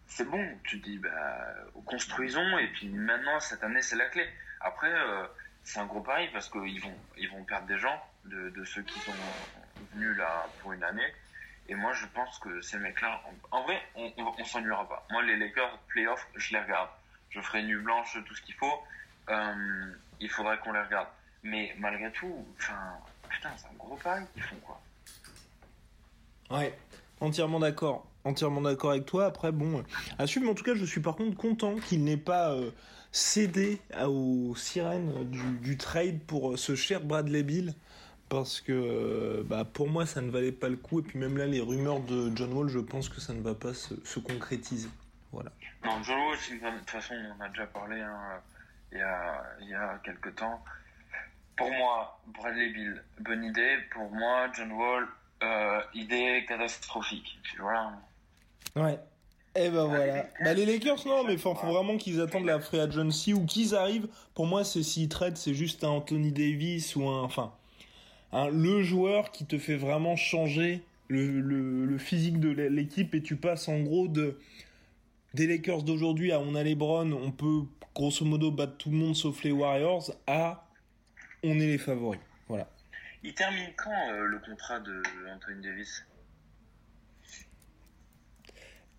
[0.09, 0.45] c'est bon.
[0.65, 1.55] Tu te dis, bah,
[1.87, 4.29] construisons et puis maintenant, cette année, c'est la clé.
[4.61, 5.25] Après, euh,
[5.63, 8.83] c'est un gros pari parce qu'ils vont, ils vont perdre des gens de, de ceux
[8.83, 9.15] qui sont
[9.95, 11.15] venus là pour une année.
[11.69, 15.07] Et moi, je pense que ces mecs-là, en, en vrai, on, on, on s'ennuiera pas.
[15.13, 16.91] Moi, les Lakers, playoff, je les regarde.
[17.31, 18.83] Je ferai nuit blanche, tout ce qu'il faut.
[19.31, 21.09] Euh, il faudrait qu'on les regarde.
[21.43, 22.79] Mais malgré tout, enfin,
[23.29, 24.81] putain, c'est un gros pari qu'ils font, quoi.
[26.51, 26.77] Ouais,
[27.21, 28.07] entièrement d'accord.
[28.25, 29.27] Entièrement d'accord avec toi.
[29.27, 29.83] Après, bon,
[30.19, 30.47] à suivre.
[30.47, 32.71] Mais en tout cas, je suis par contre content qu'il n'ait pas euh,
[33.11, 37.75] cédé à- aux sirènes du, du trade pour euh, ce cher Bradley Bill.
[38.29, 41.01] Parce que bah, pour moi, ça ne valait pas le coup.
[41.01, 43.55] Et puis même là, les rumeurs de John Wall, je pense que ça ne va
[43.55, 44.89] pas se, se concrétiser.
[45.33, 45.51] Voilà.
[45.85, 48.19] Non, John Wall, c'est une- de toute façon, on en a déjà parlé hein,
[48.92, 50.62] il, y a, il y a quelques temps.
[51.57, 53.76] Pour moi, Bradley Bill, bonne idée.
[53.92, 55.07] Pour moi, John Wall,
[55.42, 57.38] euh, idée catastrophique.
[57.59, 57.92] Voilà.
[58.76, 58.98] Ouais.
[59.55, 60.16] Et ben voilà.
[60.16, 63.44] les Bah, les Lakers, non, mais faut, faut vraiment qu'ils attendent la free agency ou
[63.44, 64.09] qu'ils arrivent.
[64.35, 67.52] Pour moi, c'est s'ils traitent, c'est juste un Anthony Davis ou un, enfin,
[68.33, 73.20] un, le joueur qui te fait vraiment changer le, le, le physique de l'équipe et
[73.22, 74.38] tu passes en gros de,
[75.35, 78.96] des Lakers d'aujourd'hui à on a les Browns, on peut grosso modo battre tout le
[78.96, 80.68] monde sauf les Warriors à
[81.42, 82.20] on est les favoris.
[82.48, 82.68] Voilà.
[83.22, 85.02] Il termine quand euh, le contrat de
[85.35, 86.05] Anthony Davis?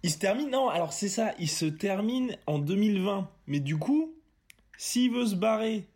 [0.04, 3.30] Il se termine, non, alors c'est ça, il se termine en 2020.
[3.48, 4.14] Mais du coup,
[4.78, 5.88] s'il veut se barrer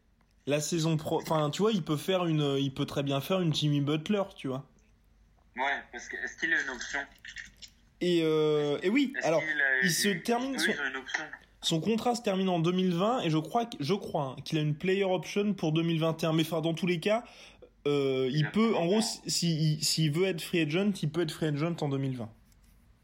[0.45, 3.41] la saison pro, enfin, tu vois, il peut faire une, il peut très bien faire
[3.41, 4.65] une Jimmy Butler, tu vois.
[5.57, 6.99] Ouais, parce que est-ce qu'il a une option?
[7.99, 11.23] Et, euh, et oui, alors, qu'il a- il se termine son- une option?
[11.61, 14.61] Son contrat se termine en 2020 et je crois, que- je crois hein, qu'il a
[14.61, 16.33] une player option pour 2021.
[16.33, 17.23] Mais enfin, dans tous les cas,
[17.87, 21.31] euh, il peut, en gros, s'il si, s'il veut être free agent, il peut être
[21.31, 22.29] free agent en 2020.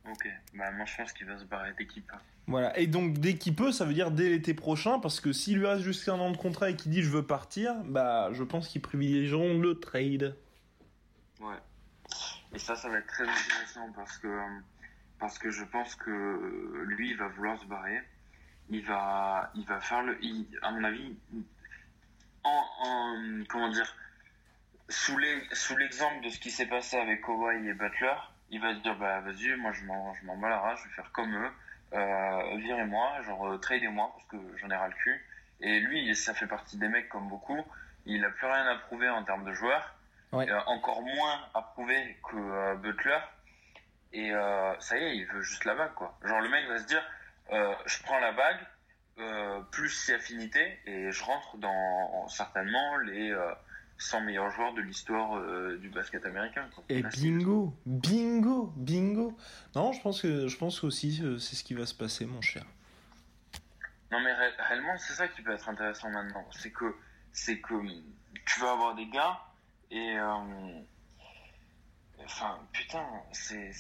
[0.09, 2.09] Ok, bah moi je pense qu'il va se barrer d'équipe.
[2.13, 2.19] hein.
[2.45, 2.77] Voilà.
[2.77, 5.65] Et donc, dès qu'il peut, ça veut dire dès l'été prochain, parce que s'il lui
[5.65, 8.67] reste jusqu'à un an de contrat et qu'il dit je veux partir, bah, je pense
[8.67, 10.35] qu'ils privilégieront le trade.
[11.39, 11.55] Ouais.
[12.53, 14.59] Et ça, ça va être très intéressant parce que euh,
[15.19, 17.99] parce que je pense que euh, lui, il va vouloir se barrer.
[18.69, 20.17] Il va il va faire le.
[20.23, 21.15] il- à mon avis,
[22.43, 23.95] en, en comment dire,
[24.89, 28.13] sous l'exemple de ce qui s'est passé avec Kawhi et Butler,
[28.49, 30.89] il va se dire bah vas-y, moi je m'en je m'en bats la race, je
[30.89, 31.51] vais faire comme eux.
[31.93, 35.25] Euh, virez-moi, genre euh, tradez-moi parce que j'en ai ras le cul.
[35.59, 37.61] Et lui, ça fait partie des mecs comme beaucoup.
[38.05, 39.93] Il a plus rien à prouver en termes de joueurs.
[40.31, 40.49] Ouais.
[40.49, 43.19] Euh, encore moins à prouver que euh, Butler.
[44.15, 44.31] Et
[44.79, 46.15] ça y est, il veut juste la bague, quoi.
[46.23, 47.01] Genre le mec va se dire,
[47.51, 48.59] euh, je prends la bague,
[49.19, 53.51] euh, plus si affinité, et je rentre dans certainement les euh,
[53.97, 56.67] 100 meilleurs joueurs de l'histoire euh, du basket américain.
[56.73, 56.83] Quoi.
[56.89, 59.37] Et Là, bingo, bingo, bingo.
[59.75, 62.63] Non, je pense que, je pense aussi, c'est ce qui va se passer, mon cher.
[64.11, 66.95] Non mais ré- réellement c'est ça qui peut être intéressant maintenant, c'est que
[67.31, 67.73] c'est que
[68.45, 69.39] tu vas avoir des gars
[69.89, 70.15] et
[72.23, 73.71] enfin putain c'est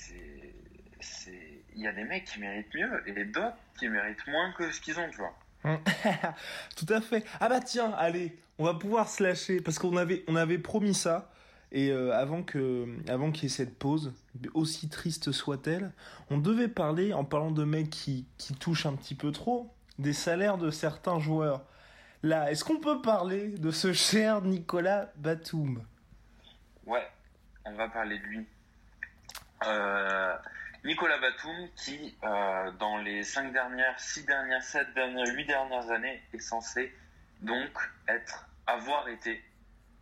[1.03, 4.71] c'est il y a des mecs qui méritent mieux et d'autres qui méritent moins que
[4.71, 5.35] ce qu'ils ont tu vois.
[6.75, 7.23] Tout à fait.
[7.39, 10.93] Ah bah tiens, allez, on va pouvoir se lâcher parce qu'on avait, on avait promis
[10.93, 11.29] ça.
[11.71, 14.13] Et euh, avant que, avant qu'il y ait cette pause,
[14.53, 15.91] aussi triste soit-elle,
[16.29, 20.13] on devait parler, en parlant de mecs qui, qui touchent un petit peu trop, des
[20.13, 21.63] salaires de certains joueurs.
[22.21, 25.83] Là, est-ce qu'on peut parler de ce cher Nicolas Batum?
[26.85, 27.07] Ouais,
[27.65, 28.45] on va parler de lui.
[29.65, 30.35] Euh,
[30.83, 36.21] Nicolas Batum qui euh, dans les 5 dernières, 6 dernières, 7 dernières, 8 dernières années
[36.33, 36.93] est censé
[37.41, 37.69] donc
[38.07, 39.41] être avoir été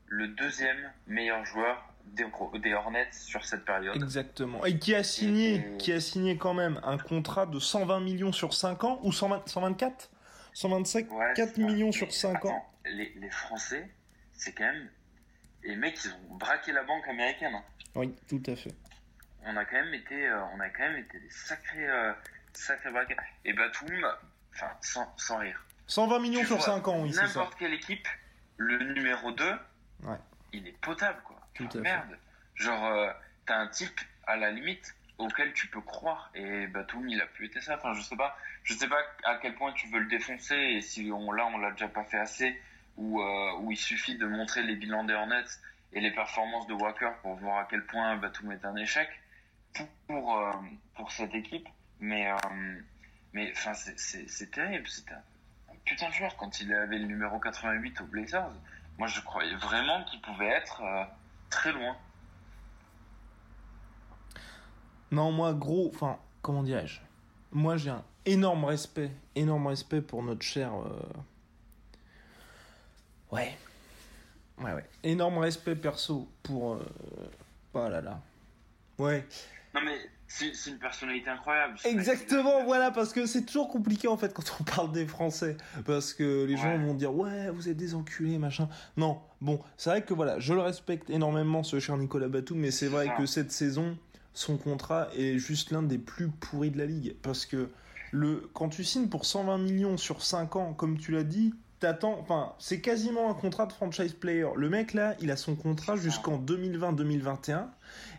[0.07, 2.25] le deuxième meilleur joueur des,
[2.59, 3.95] des Hornets sur cette période.
[3.95, 4.65] Exactement.
[4.65, 8.31] Et qui a signé, Et- qui a signé quand même un contrat de 120 millions
[8.33, 10.09] sur 5 ans ou 120 124
[10.53, 11.67] 125 Ouais, 4 c'est ça.
[11.67, 12.71] millions sur Mais 5 attends, ans.
[12.85, 13.87] Les, les Français,
[14.33, 14.89] c'est quand même.
[15.63, 17.53] Les mecs, ils ont braqué la banque américaine.
[17.53, 17.63] hein.
[17.95, 18.73] Oui, tout à fait.
[19.45, 22.13] On a quand même été, euh, on a quand même été des sacrés, euh,
[22.53, 22.89] sacrés.
[23.45, 23.89] Et Batum,
[24.53, 25.63] enfin, sans, sans rire.
[25.87, 27.39] 120 millions Tu sur vois 5 ans, oui, c'est ça.
[27.39, 28.07] N'importe quelle équipe,
[28.57, 29.51] le numéro 2,
[30.03, 30.15] Ouais.
[30.53, 31.39] il est potable, quoi.
[31.53, 31.67] Tout.
[31.79, 32.17] Merde.
[32.55, 33.11] Genre, euh,
[33.45, 36.31] t'as un type, à la limite, auquel tu peux croire.
[36.35, 37.75] Et Batum, il a plus été ça.
[37.77, 40.81] Enfin, je sais pas, je sais pas à quel point tu veux le défoncer et
[40.81, 42.59] si on, là, on l'a déjà pas fait assez
[42.97, 45.43] ou, euh, où il suffit de montrer les bilans des Hornets
[45.93, 49.09] et les performances de Walker pour voir à quel point Batum est un échec
[50.07, 50.51] pour, euh,
[50.95, 51.67] pour cette équipe.
[51.99, 52.35] Mais, euh,
[53.33, 54.87] mais, c'est- terrible.
[54.87, 55.21] C'est un,
[55.85, 58.49] putain de joueur quand il avait le numéro 88 aux Blazers.
[58.97, 61.03] Moi, je croyais vraiment qu'il pouvait être euh,
[61.49, 61.95] très loin.
[65.11, 66.99] Non, moi, gros, enfin, comment dirais-je?
[67.51, 70.71] Moi, j'ai un énorme respect, énorme respect pour notre cher.
[73.31, 73.57] Ouais.
[74.57, 74.85] Ouais, ouais.
[75.03, 76.79] Énorme respect perso pour.
[77.73, 78.21] Oh là là.
[78.97, 79.25] Ouais.
[79.73, 81.77] Non, mais c'est une personnalité incroyable.
[81.85, 85.57] Exactement, voilà, parce que c'est toujours compliqué en fait quand on parle des Français.
[85.85, 88.69] Parce que les gens vont dire, ouais, vous êtes des enculés, machin.
[88.97, 92.71] Non, bon, c'est vrai que voilà, je le respecte énormément, ce cher Nicolas Batum, mais
[92.71, 93.13] c'est vrai ça.
[93.13, 93.97] que cette saison,
[94.33, 97.15] son contrat est juste l'un des plus pourris de la ligue.
[97.21, 97.69] Parce que
[98.11, 102.17] le, quand tu signes pour 120 millions sur 5 ans, comme tu l'as dit, t'attends,
[102.19, 104.47] enfin, c'est quasiment un contrat de franchise player.
[104.55, 107.67] Le mec là, il a son contrat jusqu'en 2020-2021.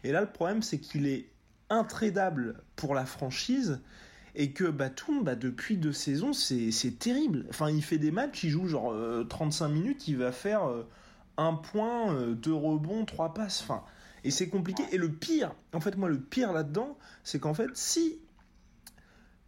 [0.04, 1.31] Et là, le problème, c'est qu'il est
[1.72, 3.80] intradable pour la franchise
[4.34, 7.46] et que Batum, bah, depuis deux saisons, c'est terrible.
[7.50, 10.88] Enfin, il fait des matchs, il joue genre euh, 35 minutes, il va faire euh,
[11.36, 13.62] un point, euh, deux rebonds, trois passes.
[13.62, 13.82] Enfin,
[14.24, 14.84] et c'est compliqué.
[14.92, 18.20] Et le pire, en fait, moi, le pire là-dedans, c'est qu'en fait, si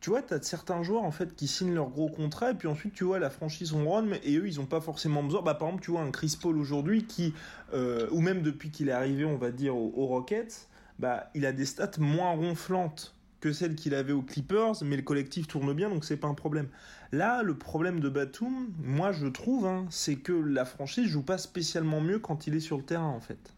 [0.05, 2.93] tu vois, t'as certains joueurs en fait qui signent leur gros contrat et puis ensuite
[2.93, 5.41] tu vois la franchise on run et eux ils ont pas forcément besoin.
[5.41, 7.33] Bah par exemple tu vois un Chris Paul aujourd'hui qui
[7.73, 11.53] euh, ou même depuis qu'il est arrivé on va dire aux Rockets, bah il a
[11.53, 15.91] des stats moins ronflantes que celles qu'il avait aux Clippers mais le collectif tourne bien
[15.91, 16.69] donc c'est pas un problème.
[17.13, 21.39] Là le problème de Batum, moi je trouve, hein, c'est que la franchise joue pas
[21.39, 23.55] spécialement mieux quand il est sur le terrain en fait.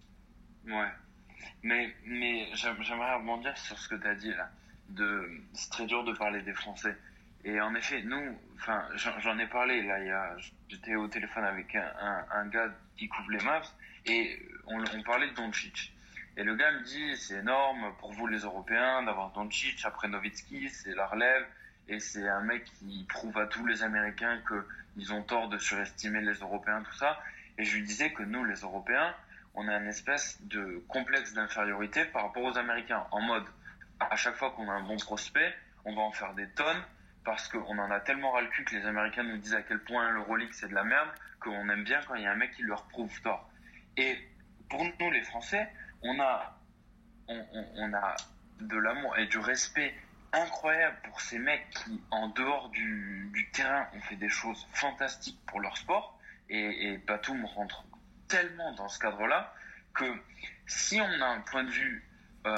[0.66, 0.90] Ouais.
[1.62, 4.50] Mais, mais j'aim- j'aimerais rebondir sur ce que tu as dit là.
[4.90, 6.96] De, c'est très dur de parler des Français.
[7.44, 9.96] Et en effet, nous, enfin, j'en ai parlé là.
[9.96, 10.36] A,
[10.68, 13.68] j'étais au téléphone avec un, gars qui couvre les Mavs
[14.06, 15.92] et on, on parlait de Doncic.
[16.38, 20.68] Et le gars me dit, c'est énorme pour vous les Européens d'avoir Doncic après Nowitzki,
[20.68, 21.46] c'est la relève.
[21.88, 26.20] Et c'est un mec qui prouve à tous les Américains qu'ils ont tort de surestimer
[26.20, 27.18] les Européens, tout ça.
[27.56, 29.14] Et je lui disais que nous, les Européens,
[29.54, 33.06] on a une espèce de complexe d'infériorité par rapport aux Américains.
[33.12, 33.46] En mode,
[33.98, 35.54] à chaque fois qu'on a un bon prospect,
[35.86, 36.82] on va en faire des tonnes
[37.24, 39.80] parce qu'on en a tellement ras le cul que les Américains nous disent à quel
[39.80, 41.08] point le Rolex c'est de la merde
[41.40, 43.48] qu'on aime bien quand il y a un mec qui leur prouve tort.
[43.96, 44.18] Et
[44.68, 45.68] pour nous, les Français,
[46.06, 46.58] on a,
[47.28, 48.16] on, a
[48.60, 49.94] de l'amour et du respect
[50.32, 55.38] incroyable pour ces mecs qui, en dehors du, du terrain, ont fait des choses fantastiques
[55.46, 56.18] pour leur sport.
[56.48, 57.84] Et, Batum rentre
[58.28, 59.52] tellement dans ce cadre-là
[59.94, 60.04] que
[60.66, 62.04] si on a un point de vue
[62.46, 62.56] euh,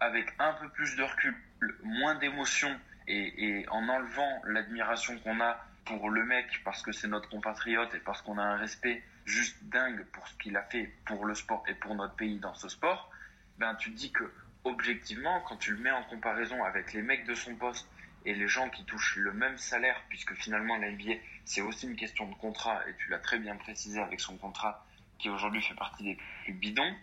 [0.00, 1.34] avec un peu plus de recul,
[1.82, 7.28] moins d'émotion et, en enlevant l'admiration qu'on a pour le mec parce que c'est notre
[7.28, 11.24] compatriote et parce qu'on a un respect juste dingue pour ce qu'il a fait pour
[11.26, 13.10] le sport et pour notre pays dans ce sport,
[13.58, 14.32] ben tu dis que
[14.64, 17.86] objectivement, quand tu le mets en comparaison avec les mecs de son poste
[18.24, 21.14] et les gens qui touchent le même salaire, puisque finalement la NBA
[21.44, 24.86] c'est aussi une question de contrat et tu l'as très bien précisé avec son contrat
[25.18, 26.94] qui aujourd'hui fait partie des plus bidons,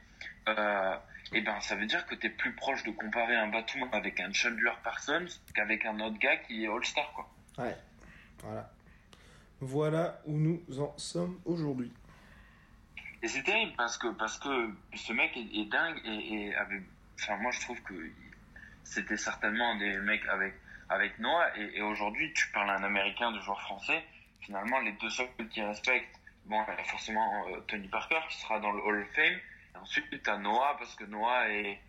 [0.47, 0.95] euh,
[1.33, 4.19] et ben ça veut dire que tu es plus proche de comparer un Batum avec
[4.19, 7.29] un Chandler Parsons qu'avec un autre gars qui est All-Star quoi.
[7.57, 7.75] Ouais.
[8.39, 8.69] Voilà.
[9.61, 11.91] Voilà où nous en sommes aujourd'hui.
[13.23, 16.55] Et c'est terrible parce que parce que ce mec est, est dingue et, et
[17.19, 17.93] enfin moi je trouve que
[18.83, 20.55] c'était certainement des mecs avec
[20.89, 24.03] avec Noah et, et aujourd'hui tu parles à un Américain de joueur français,
[24.41, 28.81] finalement les deux seuls qui respectent, bon forcément euh, Tony Parker qui sera dans le
[28.81, 29.39] Hall of Fame,
[29.81, 31.79] ensuite t'as Noah parce que Noah est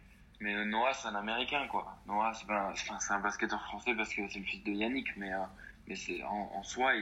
[0.41, 4.39] mais Noah c'est un Américain quoi, Noah c'est un- un basketteur français parce que c'est
[4.39, 5.39] le fils de Yannick mais euh,
[5.87, 6.93] mais c'est en, soi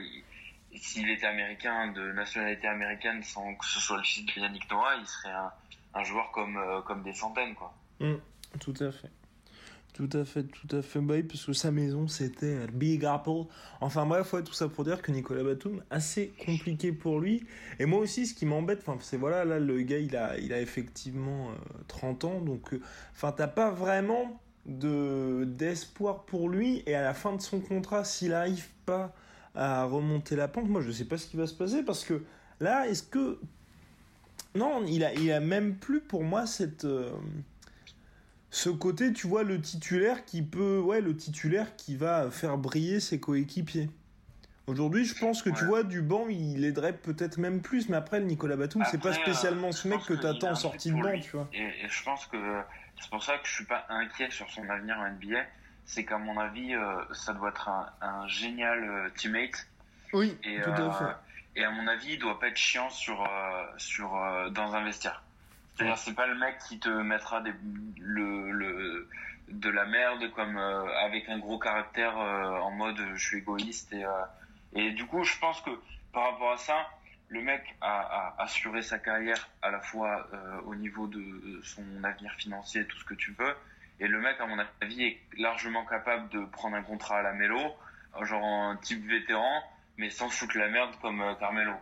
[0.77, 4.97] s'il était américain, de nationalité américaine, sans que ce soit le fils de Yannick Noah,
[4.97, 5.35] il serait
[5.95, 7.75] un, joueur comme, euh, comme des centaines, quoi.
[7.99, 8.15] Mm,
[8.61, 9.11] tout à fait.
[10.01, 10.99] Tout à fait, tout à fait.
[10.99, 13.43] Bah parce que sa maison, c'était Big Apple.
[13.83, 17.45] Enfin bref, tout ça pour dire que Nicolas Batum, assez compliqué pour lui.
[17.79, 20.61] Et moi aussi, ce qui m'embête, c'est voilà, là, le gars, il a, il a
[20.63, 21.51] effectivement
[21.89, 22.41] 30 ans.
[22.41, 22.75] Donc,
[23.13, 26.83] enfin, t'as pas vraiment de d'espoir pour lui.
[26.87, 29.15] Et à la fin de son contrat, s'il arrive pas
[29.55, 31.83] à remonter la pente, moi, je sais pas ce qui va se passer.
[31.83, 32.23] Parce que
[32.59, 33.39] là, est-ce que...
[34.55, 36.87] Non, il a, il a même plus pour moi cette
[38.51, 43.01] ce côté, tu vois, le titulaire qui peut, ouais, le titulaire qui va faire briller
[43.01, 43.89] ses coéquipiers.
[44.67, 48.21] Aujourd'hui, je pense que tu vois, du banc, il aiderait peut-être même plus, mais après,
[48.21, 51.19] le Nicolas Batum, c'est pas spécialement euh, ce mec que t'attends en sortie de banc,
[51.21, 51.49] tu vois.
[51.53, 52.37] Et, je pense que
[53.01, 55.41] c'est pour ça que je suis pas inquiet sur son avenir en NBA.
[55.87, 59.67] C'est qu'à mon avis, euh, ça doit être un, génial euh, teammate.
[60.13, 61.61] Oui, tout à fait.
[61.61, 63.29] Et à mon avis, il doit pas être chiant sur,
[63.77, 64.11] sur,
[64.53, 65.23] dans un vestiaire.
[65.81, 67.43] C'est-à-dire, c'est pas le mec qui te mettra
[67.99, 69.09] le, le,
[69.49, 73.93] de la merde comme euh, avec un gros caractère euh, en mode je suis égoïste
[73.95, 74.11] et, euh,
[74.75, 75.71] et du coup, je pense que
[76.13, 76.87] par rapport à ça,
[77.29, 80.29] le mec a, a assuré sa carrière à la fois
[80.67, 83.55] au niveau de son avenir financier, tout ce que tu veux,
[84.01, 87.33] et le mec, à mon avis, est largement capable de prendre un contrat à la
[87.33, 87.61] mélo,
[88.23, 89.63] genre un type vétéran,
[89.97, 91.75] mais sans foutre la merde comme Carmelo.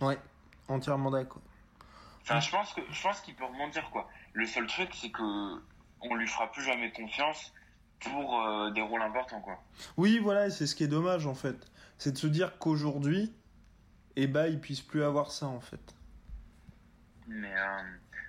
[0.00, 0.18] Ouais,
[0.66, 1.42] entièrement d'accord.
[2.30, 4.08] Enfin, je pense que je pense qu'il peut rebondir quoi.
[4.34, 5.22] Le seul truc, c'est que
[6.00, 7.52] on lui fera plus jamais confiance
[7.98, 9.60] pour euh, des rôles importants quoi.
[9.96, 11.56] Oui, voilà, c'est ce qui est dommage en fait.
[11.98, 13.34] C'est de se dire qu'aujourd'hui,
[14.14, 15.94] eh ben, il puisse plus avoir ça en fait.
[17.26, 17.82] Mais euh,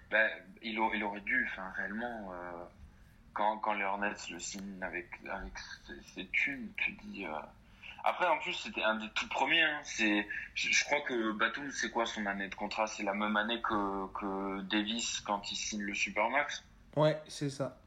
[0.10, 0.28] bah,
[0.64, 2.64] il, il, aurait dû, enfin réellement, euh,
[3.34, 5.54] quand, quand les Hornets le signent avec, avec
[6.16, 7.26] ses, thunes, tu dis
[8.04, 9.62] après, en plus, c'était un des tout premiers.
[9.62, 9.80] Hein.
[9.84, 12.88] C'est, je, crois que Batum, c'est quoi son année de contrat?
[12.88, 16.64] C'est la même année que, que Davis quand il signe le Supermax?
[16.96, 17.78] Ouais, c'est ça.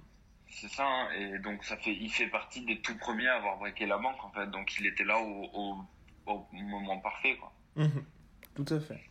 [0.48, 1.08] C'est ça, hein.
[1.16, 4.22] et donc ça fait, il fait partie des tout premiers à avoir breaké la banque
[4.22, 4.46] en fait.
[4.46, 5.84] Donc il était là au, au,
[6.26, 7.52] au moment parfait, quoi.
[7.74, 8.04] Mhm.
[8.54, 9.10] Tout à fait.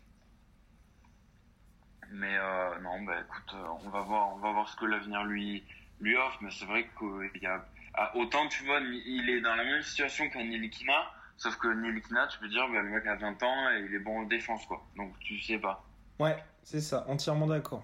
[2.11, 5.23] Mais euh, non, bah écoute, euh, on va voir, on va voir ce que l'avenir
[5.23, 5.63] lui
[5.99, 6.37] lui offre.
[6.41, 7.65] Mais c'est vrai qu'il y a
[8.15, 12.39] autant tu vois, il est dans la même situation qu'un Nilikina, sauf que Nilikina, tu
[12.39, 14.85] peux dire, bah, le mec a 20 ans et il est bon en défense, quoi.
[14.95, 15.83] Donc tu sais pas.
[16.19, 17.83] Ouais, c'est ça, entièrement d'accord.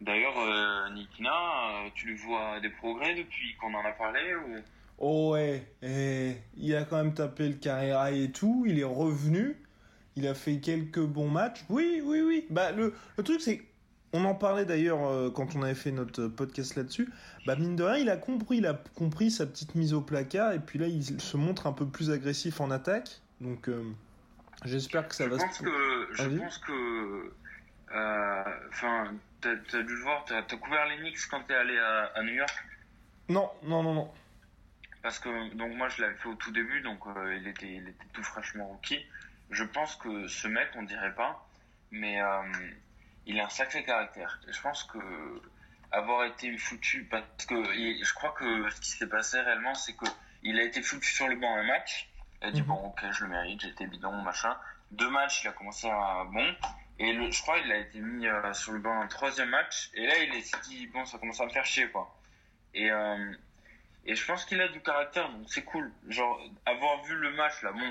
[0.00, 4.56] D'ailleurs, euh, Nilikina, euh, tu lui vois des progrès depuis qu'on en a parlé ou...
[4.98, 9.56] Oh ouais, eh, il a quand même tapé le carrière et tout, il est revenu,
[10.16, 11.64] il a fait quelques bons matchs.
[11.68, 12.46] Oui, oui, oui.
[12.50, 13.62] Bah le, le truc c'est
[14.12, 17.08] on en parlait d'ailleurs euh, quand on avait fait notre podcast là-dessus.
[17.46, 20.52] Bah mine de rien, il a compris, il a compris sa petite mise au placard
[20.52, 23.20] et puis là il se montre un peu plus agressif en attaque.
[23.40, 23.82] Donc euh,
[24.64, 25.38] j'espère que ça va.
[25.38, 25.62] se...
[25.62, 27.32] que je pense que
[27.94, 31.78] euh, enfin t'as as dû le voir, t'as as couvert les Knicks quand t'es allé
[31.78, 32.64] à, New York?
[33.28, 34.10] Non, non, non, non.
[35.02, 37.00] Parce que donc moi je l'avais fait au tout début, donc
[37.34, 39.04] il était il était tout fraîchement rookie.
[39.50, 41.46] Je pense que ce mec, on dirait pas,
[41.90, 42.20] mais
[43.26, 44.40] il a un sacré caractère.
[44.48, 44.98] je pense que
[45.92, 50.06] avoir été foutu, parce que je crois que ce qui s'est passé réellement, c'est que
[50.42, 52.08] il a été foutu sur le banc un match.
[52.40, 52.68] Il a dit mhm.
[52.68, 54.56] bon, ok, je le mérite, j'étais bidon, machin.
[54.90, 56.54] Deux matchs, il a commencé à bon.
[56.98, 59.90] Et le, je crois il a été mis euh, sur le banc un troisième match.
[59.94, 62.14] Et là, il s'est dit bon, ça commence à me faire chier, quoi.
[62.74, 63.32] Et euh,
[64.04, 65.92] et je pense qu'il a du caractère, donc c'est cool.
[66.08, 67.88] Genre avoir vu le match là, bon,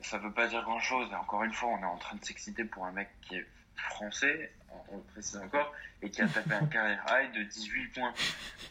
[0.00, 1.08] ça veut pas dire grand chose.
[1.12, 3.46] Et encore une fois, on est en train de s'exciter pour un mec qui est
[3.76, 4.52] français,
[4.88, 5.72] on le précise encore,
[6.02, 8.12] et qui a tapé un carrière high de 18 points.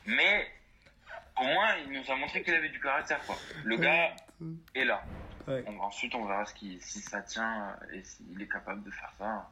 [0.06, 0.47] Mais
[1.39, 3.20] au moins, il nous a montré qu'il avait du caractère.
[3.26, 3.38] Quoi.
[3.64, 4.16] Le gars
[4.76, 5.04] est là.
[5.80, 9.49] ensuite, on verra ce qui, si ça tient et s'il est capable de faire ça.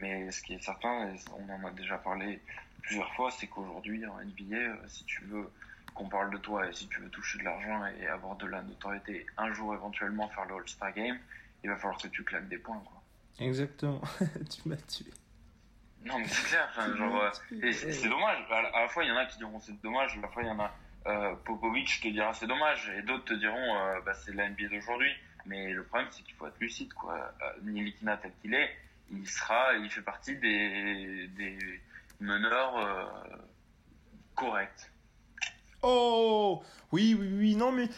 [0.00, 2.40] Mais ce qui est certain, on en a déjà parlé
[2.86, 5.50] plusieurs fois, c'est qu'aujourd'hui, en NBA, euh, si tu veux
[5.94, 8.62] qu'on parle de toi et si tu veux toucher de l'argent et avoir de la
[8.62, 11.18] notoriété, un jour éventuellement faire le All-Star Game,
[11.64, 12.80] il va falloir que tu claques des points.
[12.84, 12.95] Quoi.
[13.38, 14.00] Exactement,
[14.50, 15.10] tu m'as tué.
[16.04, 18.38] Non, mais c'est clair, genre, euh, c'est dommage.
[18.50, 20.46] À la, fois, il y en a qui diront c'est dommage, à la fois, il
[20.46, 20.72] y en a
[21.06, 24.68] euh, Popovic te dira c'est dommage, et d'autres te diront euh, bah, c'est la NBA
[24.68, 25.10] d'aujourd'hui.
[25.46, 27.32] Mais le problème, c'est qu'il faut être lucide, quoi.
[27.42, 28.70] Euh, Nilikina tel qu'il est,
[29.12, 31.58] il sera, il fait partie des, des
[32.20, 33.36] meneurs euh,
[34.34, 34.90] corrects.
[35.82, 37.88] Oh oui, oui, oui, non, mais.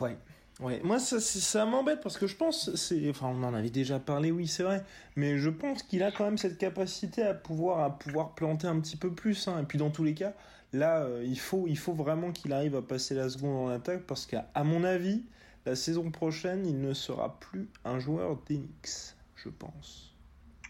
[0.00, 0.16] Ouais.
[0.62, 3.98] Ouais, moi ça, ça m'embête parce que je pense, c'est, enfin on en avait déjà
[3.98, 4.84] parlé, oui c'est vrai,
[5.16, 8.78] mais je pense qu'il a quand même cette capacité à pouvoir, à pouvoir planter un
[8.78, 9.48] petit peu plus.
[9.48, 9.60] Hein.
[9.60, 10.34] Et puis dans tous les cas,
[10.72, 14.02] là euh, il, faut, il faut vraiment qu'il arrive à passer la seconde en attaque
[14.02, 15.24] parce qu'à mon avis,
[15.66, 20.14] la saison prochaine, il ne sera plus un joueur d'Enix, je pense.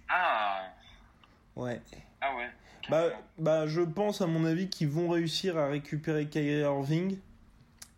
[0.08, 0.62] Ah
[1.54, 1.80] Ouais.
[2.20, 2.48] Ah ouais.
[2.90, 3.04] Bah,
[3.38, 7.18] bah, je pense, à mon avis, qu'ils vont réussir à récupérer Kyrie Irving.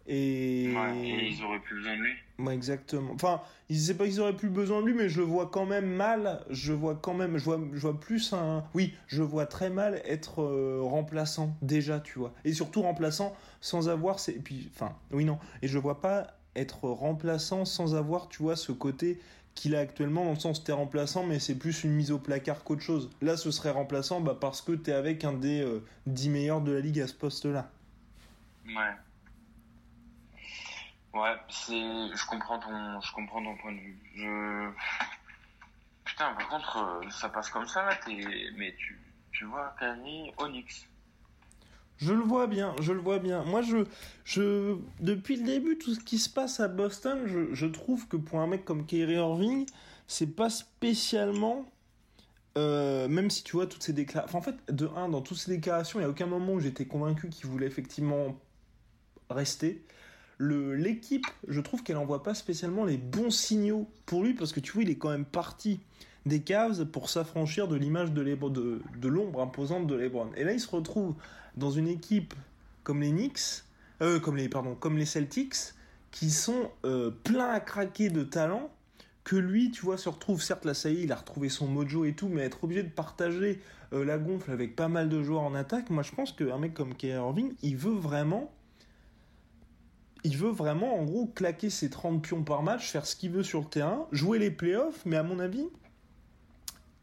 [0.07, 0.73] Et...
[0.75, 2.13] Ouais, et ils auraient plus besoin de lui.
[2.39, 3.13] Ouais, exactement.
[3.15, 3.41] Enfin,
[3.71, 5.87] je sais pas qu'ils auraient plus besoin de lui, mais je le vois quand même
[5.87, 6.45] mal.
[6.51, 8.65] Je vois quand même, je vois, je vois plus un.
[8.75, 12.35] Oui, je vois très mal être euh, remplaçant déjà, tu vois.
[12.45, 14.19] Et surtout remplaçant sans avoir.
[14.29, 15.39] Et puis, enfin, oui non.
[15.63, 16.27] Et je vois pas
[16.57, 19.19] être remplaçant sans avoir, tu vois, ce côté
[19.55, 22.65] qu'il a actuellement dans le sens t'es remplaçant, mais c'est plus une mise au placard
[22.65, 23.11] qu'autre chose.
[23.23, 26.73] Là, ce serait remplaçant, bah parce que t'es avec un des euh, 10 meilleurs de
[26.73, 27.71] la ligue à ce poste-là.
[28.67, 28.93] Ouais.
[31.15, 34.75] Ouais, c'est, je comprends ton, je comprends ton point de vue.
[36.05, 38.99] Putain, par contre, euh, ça passe comme ça mais tu,
[39.31, 40.89] tu vois, Kyrie, Onyx.
[41.99, 43.45] Je le vois bien, je le vois bien.
[43.45, 43.85] Moi, je,
[44.25, 48.17] je, depuis le début, tout ce qui se passe à Boston, je, je trouve que
[48.17, 49.67] pour un mec comme Kyrie Irving,
[50.09, 51.65] c'est pas spécialement,
[52.59, 54.37] euh, même si tu vois toutes ces déclarations.
[54.37, 56.61] Enfin, en fait, de un, dans toutes ces déclarations, il n'y a aucun moment où
[56.61, 58.37] j'étais convaincu qu'il voulait effectivement
[59.31, 59.87] rester.
[60.41, 64.72] L'équipe, je trouve qu'elle envoie pas spécialement les bons signaux pour lui parce que tu
[64.72, 65.80] vois, il est quand même parti
[66.26, 70.30] des Cavs pour s'affranchir de l'image de, l'ombre imposante de LeBron.
[70.37, 71.14] Et là, il se retrouve
[71.57, 72.35] dans une équipe
[72.82, 73.64] comme les Knicks,
[74.03, 75.74] euh, comme les pardon, comme les Celtics,
[76.11, 78.70] qui sont euh, pleins à craquer de talent.
[79.22, 82.12] Que lui, tu vois, se retrouve, certes, y est, il a retrouvé son mojo et
[82.12, 83.59] tout, mais être obligé de partager
[83.95, 86.74] euh, la gonfle avec pas mal de joueurs en attaque, moi, je pense qu'un mec
[86.74, 88.53] comme Kyrie Irving, il veut vraiment
[90.25, 93.43] il veut vraiment, en gros, claquer ses 30 pions par match, faire ce qu'il veut
[93.43, 95.68] sur le terrain, jouer les playoffs, mais à mon avis,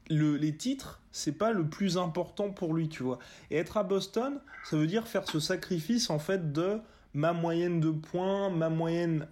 [0.10, 3.20] le, les titres, c'est pas le plus important pour lui, tu vois.
[3.50, 6.82] Et être à Boston, ça veut dire faire ce sacrifice, en fait, de
[7.14, 9.28] ma moyenne de points, ma moyenne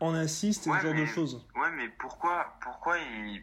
[0.00, 1.46] en assist et Ouais, ce genre mais- de choses.
[1.54, 3.42] Ouais, mais pourquoi, pourquoi il,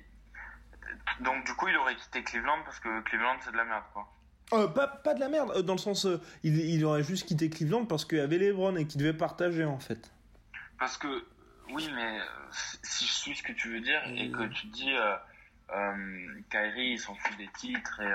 [1.24, 4.08] donc du coup, il aurait quitté Cleveland parce que Cleveland c'est de la merde, quoi.
[4.54, 7.28] Euh, pas, pas de la merde, euh, dans le sens, euh, il, il aurait juste
[7.28, 10.12] quitté Cleveland parce qu'il y avait LeBron et qu'il devait partager, en fait.
[10.80, 11.26] Parce que,
[11.74, 12.20] oui, mais
[12.84, 17.00] si je suis ce que tu veux dire et que tu dis, euh, Kyrie, il
[17.00, 18.14] s'en fout des titres et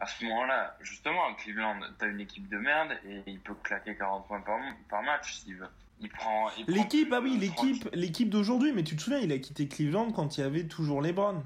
[0.00, 3.96] à ce moment-là, justement, à Cleveland, t'as une équipe de merde et il peut claquer
[3.96, 5.68] 40 points par, par match s'il veut.
[6.00, 6.50] Il prend.
[6.68, 10.36] L'équipe, ah oui, l'équipe, l'équipe d'aujourd'hui, mais tu te souviens, il a quitté Cleveland quand
[10.36, 11.42] il y avait toujours LeBron.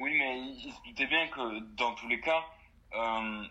[0.00, 2.42] Oui, mais il, il se doutait bien que dans tous les cas,
[2.96, 3.44] euh,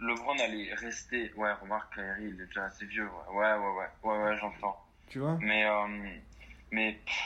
[0.00, 1.32] LeBron allait rester.
[1.34, 3.08] Ouais, remarque, Kyrie, il est déjà assez vieux.
[3.30, 4.80] Ouais, ouais, ouais, ouais, ouais, ouais, j'entends.
[5.08, 5.36] Tu vois?
[5.40, 6.16] Mais, euh,
[6.70, 7.16] mais, pff,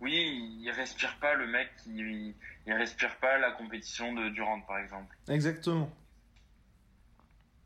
[0.00, 2.34] oui, il respire pas le mec, il,
[2.66, 5.14] il respire pas la compétition de Durant, par exemple.
[5.28, 5.90] Exactement.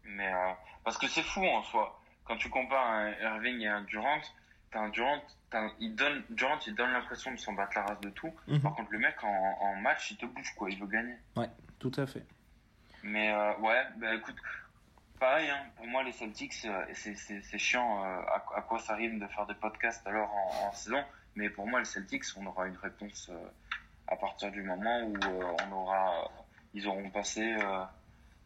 [0.05, 0.53] Mais, euh,
[0.84, 2.01] parce que c'est fou en soi.
[2.24, 4.20] Quand tu compares un Irving et un Durant,
[4.70, 5.20] t'as un Durant,
[5.53, 8.32] un- il donne, Durant, il donne l'impression de s'en battre la race de tout.
[8.46, 8.61] Mhm.
[8.61, 11.16] Par contre, le mec, en, en match, il te bouge, quoi, il veut gagner.
[11.78, 12.24] Tout à fait.
[13.03, 14.36] Mais euh, ouais, bah écoute,
[15.18, 19.18] pareil, hein, pour moi les Celtics, euh, c'est chiant euh, à, à quoi ça rime
[19.18, 21.03] de faire des podcasts alors en, en saison,
[21.34, 23.48] mais pour moi les Celtics, on aura une réponse euh,
[24.09, 25.14] à partir du moment où
[25.68, 26.28] on aura,
[26.74, 27.57] ils auront passé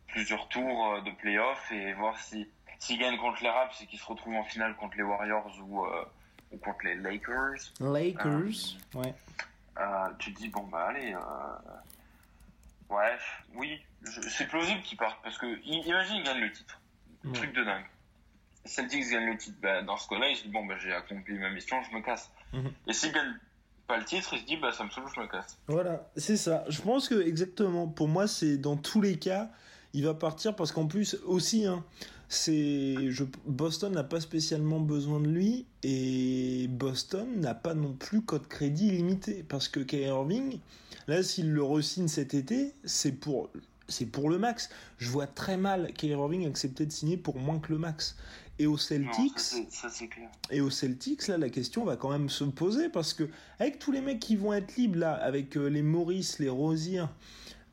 [0.09, 2.49] plusieurs tours de playoffs et voir si
[2.79, 5.85] s'ils gagnent contre les Raps et qu'ils se retrouvent en finale contre les Warriors ou
[5.87, 6.05] euh,
[6.53, 8.77] ou contre les Lakers, Lakers.
[8.95, 9.15] Ouais.
[9.81, 11.15] euh, tu te dis bon bah allez
[12.91, 13.17] ouais
[13.55, 13.81] oui
[14.31, 16.81] c'est plausible qu'ils partent parce que imagine ils gagnent le titre
[17.25, 17.33] Ouais.
[17.33, 17.85] truc de dingue
[18.67, 21.39] Celtics gagnent le titre bah, dans ce cas-là ils se disent bon bah j'ai accompli
[21.39, 22.71] ma mission je me casse Mhm.
[22.87, 23.39] et s'ils gagnent
[23.87, 26.37] pas le titre ils se disent bah ça me saoule je me casse Voilà, c'est
[26.37, 26.65] ça.
[26.69, 27.87] Je pense que exactement.
[27.89, 29.51] Pour moi, c'est dans tous les cas,
[29.93, 31.85] il va partir parce qu'en plus aussi, hein,
[32.29, 38.23] c'est je, Boston n'a pas spécialement besoin de lui et Boston n'a pas non plus
[38.23, 40.59] code crédit illimité parce que Kyrie Irving,
[41.09, 43.51] là, s'il le re-signe cet été, c'est pour
[43.87, 44.71] c'est pour le max.
[44.99, 48.17] Je vois très mal Kyrie Irving accepter de signer pour moins que le max.
[48.59, 51.85] Et aux Non, Celtics, ça, c'est- ça c'est clair et aux Celtics, là, la question
[51.85, 53.29] va quand même se poser parce que
[53.59, 57.03] avec tous les mecs qui vont être libres là, avec euh, les Maurice, les Rosier,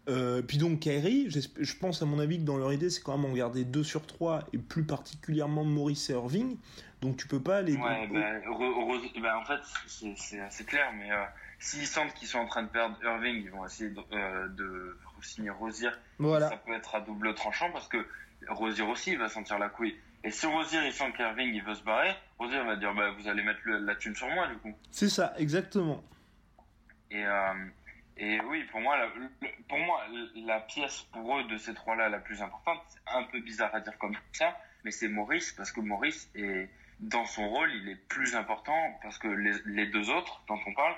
[0.10, 3.16] euh, puis donc Kyrie, je pense à mon avis que dans leur idée, c'est quand
[3.18, 6.58] même en garder 2 sur 3 et plus particulièrement Maurice et Irving.
[7.02, 9.60] Donc tu peux pas les ouais bah, re- re- bah, en fait
[10.50, 11.24] c'est clair mais euh,
[11.62, 14.98] s'ils sentent qu'ils sont en train de perdre Irving ils vont essayer de, euh, de
[15.22, 15.90] signer Rosier
[16.50, 18.06] ça peut être à double tranchant parce que
[18.50, 19.96] Rosier aussi il va sentir la couille.
[20.24, 23.28] Et si Rosier il sent qu'Irving il veut se barrer, Rosier va dire bah vous
[23.28, 24.74] allez mettre le- la thune sur moi du coup.
[24.92, 26.04] C'est ça, exactement.
[27.12, 27.54] Et euh,
[28.18, 29.08] et oui pour moi la,
[29.70, 30.02] pour moi
[30.36, 33.74] la pièce pour eux de ces trois là la plus importante c'est un peu bizarre
[33.74, 37.90] à dire comme ça mais c'est Maurice parce que Maurice est dans son rôle il
[37.90, 40.96] est plus important parce que les, les deux autres dont on parle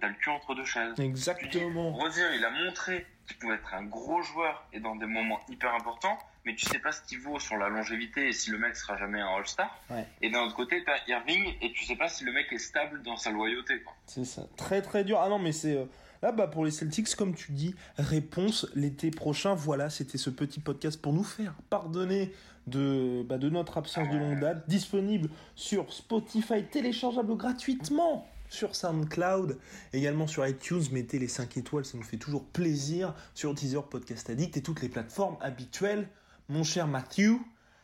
[0.00, 0.98] t'as le cul entre deux chaises.
[0.98, 1.92] Exactement.
[1.92, 5.74] Rosier, il a montré qu'il pouvait être un gros joueur et dans des moments hyper
[5.74, 8.76] importants, mais tu sais pas ce qu'il vaut sur la longévité et si le mec
[8.76, 9.76] sera jamais un All-Star.
[9.90, 10.06] Ouais.
[10.22, 13.02] Et d'un autre côté, t'as Irving et tu sais pas si le mec est stable
[13.02, 13.82] dans sa loyauté.
[14.06, 14.42] C'est ça.
[14.56, 15.18] Très très dur.
[15.20, 15.76] Ah non, mais c'est.
[15.76, 15.84] euh,
[16.22, 19.54] Là, bah, pour les Celtics, comme tu dis, réponse l'été prochain.
[19.54, 22.32] Voilà, c'était ce petit podcast pour nous faire pardonner
[22.66, 24.66] de, bah, de notre absence de longue date.
[24.68, 29.58] Disponible sur Spotify, téléchargeable gratuitement sur SoundCloud,
[29.92, 30.84] également sur iTunes.
[30.92, 33.14] Mettez les 5 étoiles, ça nous fait toujours plaisir.
[33.34, 36.08] Sur Teaser Podcast Addict et toutes les plateformes habituelles.
[36.48, 37.40] Mon cher Matthew,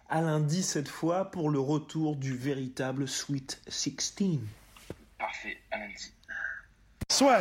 [0.08, 4.38] à lundi cette fois pour le retour du véritable Sweet 16.
[5.18, 6.12] Parfait, à lundi.
[7.10, 7.40] Soit.